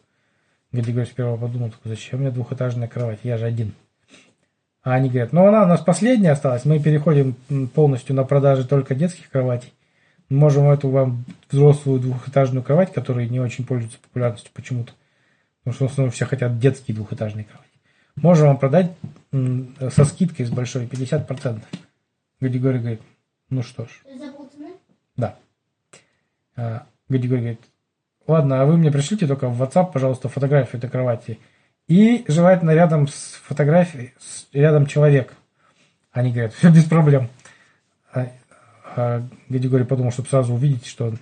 Григорий 0.73 1.07
сперва 1.07 1.37
подумал, 1.37 1.73
зачем 1.85 2.21
мне 2.21 2.31
двухэтажная 2.31 2.89
кровать, 2.89 3.21
я 3.23 3.39
же 3.39 3.45
один. 3.47 3.75
А 4.83 4.95
они 4.95 5.11
говорят, 5.11 5.33
ну 5.33 5.47
она 5.47 5.65
у 5.65 5.67
нас 5.67 5.81
последняя 5.81 6.33
осталась, 6.33 6.65
мы 6.65 6.81
переходим 6.81 7.35
полностью 7.75 8.17
на 8.17 8.25
продажи 8.25 8.67
только 8.67 8.95
детских 8.95 9.29
кроватей. 9.29 9.73
Можем 10.31 10.71
эту 10.71 10.88
вам 10.88 11.25
взрослую 11.51 12.01
двухэтажную 12.01 12.62
кровать, 12.62 12.93
которая 12.93 13.27
не 13.29 13.40
очень 13.40 13.66
пользуется 13.66 13.99
популярностью 13.99 14.51
почему-то, 14.55 14.93
потому 15.64 15.75
что 15.75 15.88
в 15.88 15.90
основном 15.90 16.12
все 16.12 16.25
хотят 16.25 16.59
детские 16.59 16.95
двухэтажные 16.95 17.45
кровати. 17.45 17.69
Можем 18.16 18.47
вам 18.49 18.59
продать 18.59 18.93
со 19.33 20.05
скидкой 20.05 20.47
с 20.47 20.51
большой 20.51 20.87
50%. 20.87 21.62
Григорий 22.40 22.79
говорит, 22.79 23.01
ну 23.51 23.62
что 23.62 23.85
ж, 23.87 23.88
Запутанный. 24.19 24.73
да. 25.16 25.37
А, 26.57 26.87
Григорий 27.09 27.40
говорит, 27.40 27.61
ладно, 28.27 28.62
а 28.62 28.66
вы 28.66 28.77
мне 28.77 28.90
пришлите 28.93 29.27
только 29.27 29.49
в 29.49 29.61
WhatsApp, 29.61 29.90
пожалуйста, 29.93 30.29
фотографию 30.29 30.79
этой 30.79 30.88
кровати. 30.90 31.38
И 31.88 32.25
желательно 32.29 32.71
рядом 32.71 33.09
с 33.09 33.40
фотографией, 33.45 34.14
с- 34.21 34.47
рядом 34.53 34.87
человек. 34.87 35.35
Они 36.12 36.31
говорят, 36.31 36.53
все 36.55 36.71
без 36.71 36.85
проблем. 36.85 37.29
А, 38.96 39.22
Григорий 39.48 39.85
подумал, 39.85 40.12
чтобы 40.12 40.29
сразу 40.29 40.55
увидеть, 40.55 40.87
что 40.87 41.14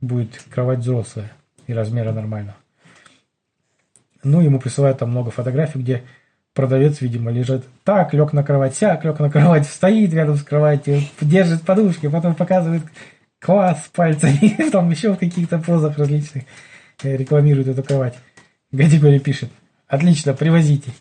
будет 0.00 0.42
кровать 0.50 0.80
взрослая 0.80 1.32
и 1.66 1.74
размера 1.74 2.12
нормального. 2.12 2.56
Ну, 4.22 4.40
ему 4.40 4.58
присылают 4.58 4.98
там 4.98 5.10
много 5.10 5.30
фотографий, 5.30 5.78
где 5.78 6.02
продавец, 6.54 7.00
видимо, 7.00 7.30
лежит 7.30 7.64
так, 7.84 8.12
лег 8.12 8.32
на 8.32 8.42
кровать, 8.42 8.76
сяк, 8.76 9.04
лег 9.04 9.18
на 9.18 9.30
кровать, 9.30 9.66
стоит 9.66 10.12
рядом 10.12 10.36
с 10.36 10.42
кроватью, 10.42 11.00
держит 11.20 11.62
подушки, 11.62 12.08
потом 12.08 12.34
показывает 12.34 12.82
класс 13.38 13.90
пальцами, 13.94 14.70
там 14.72 14.90
еще 14.90 15.12
в 15.12 15.18
каких-то 15.18 15.58
позах 15.58 15.98
различных 15.98 16.44
э, 17.02 17.16
рекламирует 17.16 17.68
эту 17.68 17.82
кровать. 17.82 18.14
Гадигорий 18.72 19.20
пишет, 19.20 19.50
отлично, 19.86 20.34
привозите. 20.34 20.92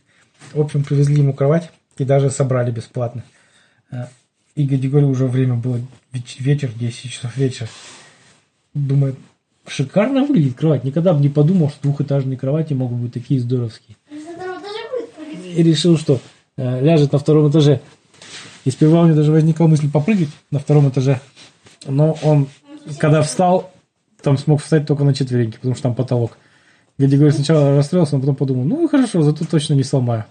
В 0.54 0.62
общем, 0.62 0.84
привезли 0.84 1.22
ему 1.22 1.34
кровать 1.34 1.72
и 1.98 2.06
даже 2.06 2.30
собрали 2.30 2.72
бесплатно. 2.72 3.24
И 4.60 4.66
Гадигорий 4.66 5.08
уже 5.08 5.26
время 5.26 5.56
было 5.56 5.80
веч- 6.12 6.42
вечер, 6.42 6.70
10 6.78 7.10
часов 7.10 7.38
вечера. 7.38 7.70
Думает, 8.74 9.16
шикарно 9.66 10.26
выглядит 10.26 10.58
кровать. 10.58 10.84
Никогда 10.84 11.14
бы 11.14 11.22
не 11.22 11.30
подумал, 11.30 11.70
что 11.70 11.84
двухэтажные 11.84 12.38
кровати 12.38 12.74
могут 12.74 12.98
быть 12.98 13.14
такие 13.14 13.40
здоровские. 13.40 13.96
И 15.56 15.64
решил, 15.64 15.98
что 15.98 16.20
э, 16.58 16.82
ляжет 16.82 17.14
на 17.14 17.20
втором 17.20 17.50
этаже. 17.50 17.80
И 18.66 18.72
сперва 18.72 19.04
у 19.04 19.06
него 19.06 19.16
даже 19.16 19.32
возникла 19.32 19.68
мысль 19.68 19.90
попрыгать 19.90 20.28
на 20.52 20.60
втором 20.60 20.90
этаже. 20.90 21.22
Но 21.88 22.18
он, 22.22 22.50
когда 22.98 23.22
встал, 23.22 23.72
там 24.22 24.38
смог 24.38 24.62
встать 24.62 24.86
только 24.86 25.06
на 25.06 25.14
четвереньки, 25.14 25.56
потому 25.56 25.76
что 25.76 25.84
там 25.84 25.96
потолок. 25.96 26.38
Гадигорий 26.98 27.32
сначала 27.32 27.78
расстроился, 27.78 28.16
но 28.16 28.20
потом 28.20 28.36
подумал, 28.36 28.66
ну 28.66 28.90
хорошо, 28.90 29.22
зато 29.22 29.46
точно 29.46 29.76
не 29.76 29.84
сломаю. 29.84 30.26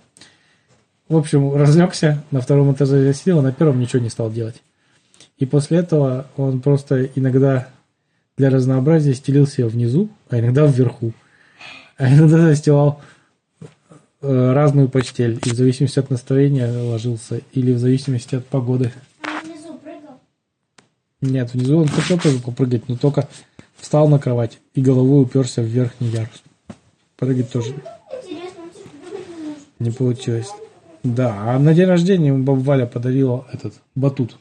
В 1.09 1.17
общем, 1.17 1.55
разлегся, 1.55 2.23
на 2.31 2.41
втором 2.41 2.73
этаже 2.73 3.05
я 3.05 3.13
сидел, 3.15 3.39
а 3.39 3.43
на 3.43 3.53
первом 3.53 3.81
ничего 3.81 4.03
не 4.03 4.11
стал 4.11 4.31
делать. 4.31 4.63
И 5.39 5.47
после 5.47 5.79
этого 5.79 6.27
он 6.37 6.61
просто 6.61 7.05
иногда 7.15 7.69
для 8.37 8.51
разнообразия 8.51 9.15
стелил 9.15 9.47
себя 9.47 9.69
внизу, 9.69 10.11
а 10.29 10.39
иногда 10.39 10.67
вверху. 10.67 11.13
А 11.97 12.13
иногда 12.13 12.39
застилал 12.49 13.01
э, 14.21 14.53
разную 14.53 14.89
постель. 14.89 15.41
И 15.45 15.51
в 15.51 15.55
зависимости 15.55 15.99
от 15.99 16.11
настроения 16.11 16.71
ложился. 16.71 17.41
Или 17.53 17.73
в 17.73 17.79
зависимости 17.79 18.35
от 18.35 18.47
погоды. 18.47 18.93
Внизу 19.45 19.79
прыгал. 19.79 20.21
Нет, 21.23 21.55
внизу 21.55 21.79
он 21.79 21.89
хотел 21.89 22.19
тоже 22.19 22.39
попрыгать, 22.39 22.89
но 22.89 22.97
только 22.97 23.29
встал 23.77 24.09
на 24.09 24.19
кровать 24.19 24.59
и 24.75 24.83
головой 24.83 25.23
уперся 25.23 25.63
в 25.63 25.67
верхний 25.67 26.09
ярус. 26.09 26.43
Прыгать 27.17 27.51
тоже 27.51 27.71
Интересно, 27.71 28.63
не 28.63 29.49
может. 29.49 29.63
не 29.79 29.91
получилось. 29.91 30.49
Да, 31.03 31.55
а 31.55 31.59
на 31.59 31.75
день 31.75 31.87
рождения 31.87 32.29
ему 32.29 32.43
баба 32.43 32.59
Валя 32.59 32.87
подарила 32.87 33.47
этот 33.53 33.75
батут, 33.95 34.39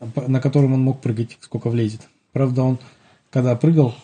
на 0.00 0.40
котором 0.40 0.74
он 0.74 0.80
мог 0.80 1.00
прыгать, 1.00 1.38
сколько 1.40 1.70
влезет. 1.70 2.08
Правда, 2.32 2.62
он, 2.62 2.78
когда 3.30 3.54
прыгал 3.54 3.94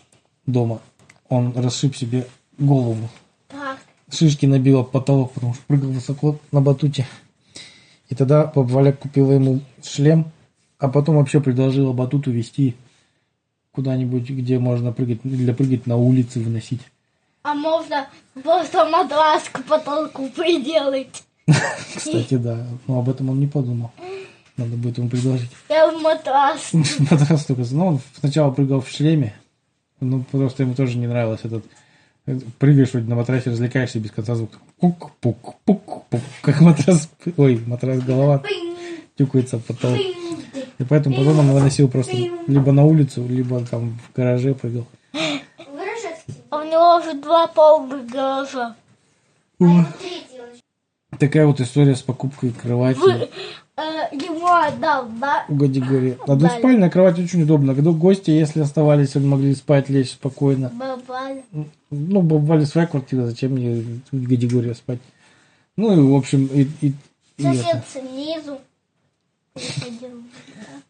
дома, 0.47 0.81
он 1.29 1.53
расшиб 1.57 1.97
себе 1.97 2.27
голову. 2.59 3.09
Так. 3.49 3.79
Шишки 4.11 4.47
набил 4.47 4.81
об 4.81 4.91
потолок, 4.91 5.33
потому 5.33 5.55
что 5.55 5.63
прыгал 5.67 5.91
высоко 5.91 6.39
на 6.53 6.61
батуте. 6.61 7.07
И 8.09 8.15
тогда 8.15 8.47
баба 8.47 8.69
Валя 8.69 8.93
купила 8.93 9.33
ему 9.33 9.61
шлем, 9.83 10.27
а 10.79 10.89
потом 10.89 11.17
вообще 11.17 11.41
предложила 11.41 11.93
батут 11.93 12.27
увезти 12.27 12.77
куда-нибудь, 13.73 14.31
где 14.31 14.59
можно 14.59 14.93
прыгать, 14.93 15.21
для 15.23 15.55
прыгать 15.55 15.87
на 15.87 15.97
улице 15.97 16.41
выносить. 16.41 16.81
А 17.43 17.55
можно 17.55 18.07
просто 18.43 18.85
матрас 18.85 19.45
к 19.45 19.63
потолку 19.65 20.29
приделать. 20.29 21.25
Кстати, 21.97 22.35
да. 22.35 22.67
Но 22.87 22.99
об 22.99 23.09
этом 23.09 23.31
он 23.31 23.41
не 23.41 23.47
подумал. 23.47 23.93
Надо 24.57 24.77
будет 24.77 24.99
ему 24.99 25.09
предложить. 25.09 25.51
Я 25.71 25.91
в 25.91 26.03
матрас. 26.03 26.73
Матрас 27.11 27.47
только. 27.47 27.65
Ну, 27.71 27.87
он 27.87 28.01
сначала 28.19 28.51
прыгал 28.51 28.83
в 28.83 28.91
шлеме. 28.91 29.35
Ну, 30.01 30.23
просто 30.31 30.65
ему 30.65 30.75
тоже 30.75 30.99
не 30.99 31.07
нравилось 31.07 31.41
этот... 31.45 31.65
Прыгаешь 32.59 32.93
вроде 32.93 33.09
на 33.09 33.17
матрасе, 33.17 33.51
развлекаешься 33.51 33.99
без 33.99 34.11
конца 34.11 34.35
звук. 34.35 34.51
Пук, 34.79 35.13
пук, 35.21 35.57
пук, 35.65 36.05
пук. 36.09 36.21
Как 36.43 36.61
матрас... 36.61 37.09
Ой, 37.39 37.61
матрас 37.67 38.01
голова 38.01 38.43
тюкается 39.17 39.59
в 39.59 39.65
потолок. 39.65 39.99
И 40.79 40.85
поэтому 40.85 41.17
потом 41.17 41.41
он 41.41 41.53
выносил 41.53 41.89
просто 41.89 42.17
либо 42.47 42.73
на 42.73 42.85
улицу, 42.85 43.27
либо 43.27 43.65
там 43.65 43.99
в 43.99 44.17
гараже 44.17 44.55
прыгал. 44.55 44.87
А 46.51 46.59
у 46.59 46.65
него 46.65 46.97
уже 46.97 47.15
два 47.15 47.47
полных 47.47 48.07
гаража. 48.07 48.75
А 49.61 49.65
еще. 49.65 49.87
Такая 51.19 51.47
вот 51.47 51.61
история 51.61 51.95
с 51.97 52.03
покупкой 52.03 52.51
кровати. 52.53 52.99
Вы, 52.99 53.11
э, 53.13 53.81
ему 54.13 54.37
ему 54.37 54.47
отдал, 54.47 55.07
да? 55.21 55.45
у 55.49 55.55
Гадигория. 55.55 56.17
А 56.23 56.27
Дали. 56.29 56.39
двуспальная 56.39 56.89
кровать 56.91 57.19
очень 57.19 57.43
удобно. 57.43 57.75
Когда 57.75 57.91
гости, 57.91 58.31
если 58.31 58.61
оставались, 58.61 59.17
они 59.17 59.27
могли 59.27 59.55
спать, 59.55 59.89
лечь 59.91 60.13
спокойно. 60.13 60.71
Бабали. 60.75 61.45
Ну, 61.91 62.23
бывали 62.23 62.65
своя 62.65 62.87
квартира, 62.87 63.27
зачем 63.27 63.53
мне 63.53 64.01
Гадигория 64.13 64.75
спать? 64.75 65.01
Ну, 65.77 65.93
и, 65.93 66.11
в 66.13 66.15
общем, 66.15 66.47
и, 66.47 66.63
и- 66.81 66.95
и 67.37 67.43
Сосед 67.43 67.67
это. 67.67 67.83
снизу. 67.93 68.59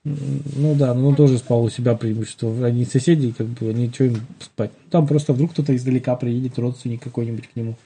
Ну 0.04 0.74
да, 0.74 0.94
но 0.94 1.08
он 1.08 1.16
тоже 1.16 1.38
спал 1.38 1.62
у 1.64 1.70
себя 1.70 1.94
преимущество. 1.94 2.66
Они 2.66 2.84
соседи, 2.84 3.32
как 3.32 3.46
бы, 3.48 3.68
они 3.70 3.90
что 3.90 4.04
им 4.04 4.26
спать? 4.40 4.70
Там 4.90 5.06
просто 5.06 5.32
вдруг 5.32 5.52
кто-то 5.52 5.74
издалека 5.76 6.16
приедет, 6.16 6.58
родственник 6.58 7.02
какой-нибудь 7.02 7.48
к 7.48 7.56
нему 7.56 7.76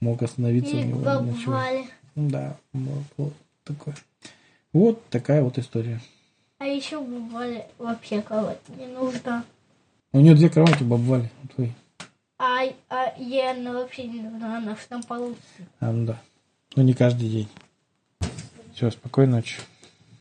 мог 0.00 0.22
остановиться 0.22 0.76
у 0.76 0.80
И 0.80 0.84
него. 0.84 1.00
ночевать. 1.20 1.44
бабали. 1.46 1.84
Да, 2.14 2.56
вот, 2.72 3.32
такое. 3.64 3.94
Вот 4.72 5.08
такая 5.08 5.42
вот 5.42 5.58
история. 5.58 6.00
А 6.58 6.66
еще 6.66 7.00
бывали 7.00 7.66
вообще 7.78 8.22
кого-то 8.22 8.72
не 8.78 8.86
нужно. 8.86 9.44
У 10.12 10.20
нее 10.20 10.34
две 10.34 10.48
кровати 10.50 10.82
бабвали. 10.82 11.30
Вы. 11.56 11.72
А, 12.38 12.62
а 12.88 13.14
ей 13.18 13.50
она 13.50 13.72
вообще 13.72 14.04
не 14.04 14.20
нужна, 14.20 14.58
она 14.58 14.74
в 14.74 14.84
том 14.86 15.02
полу. 15.02 15.36
А, 15.80 15.92
ну 15.92 16.06
да. 16.06 16.20
Но 16.74 16.82
не 16.82 16.94
каждый 16.94 17.28
день. 17.28 17.48
Все, 18.74 18.90
спокойной 18.90 19.36
ночи. 19.36 19.60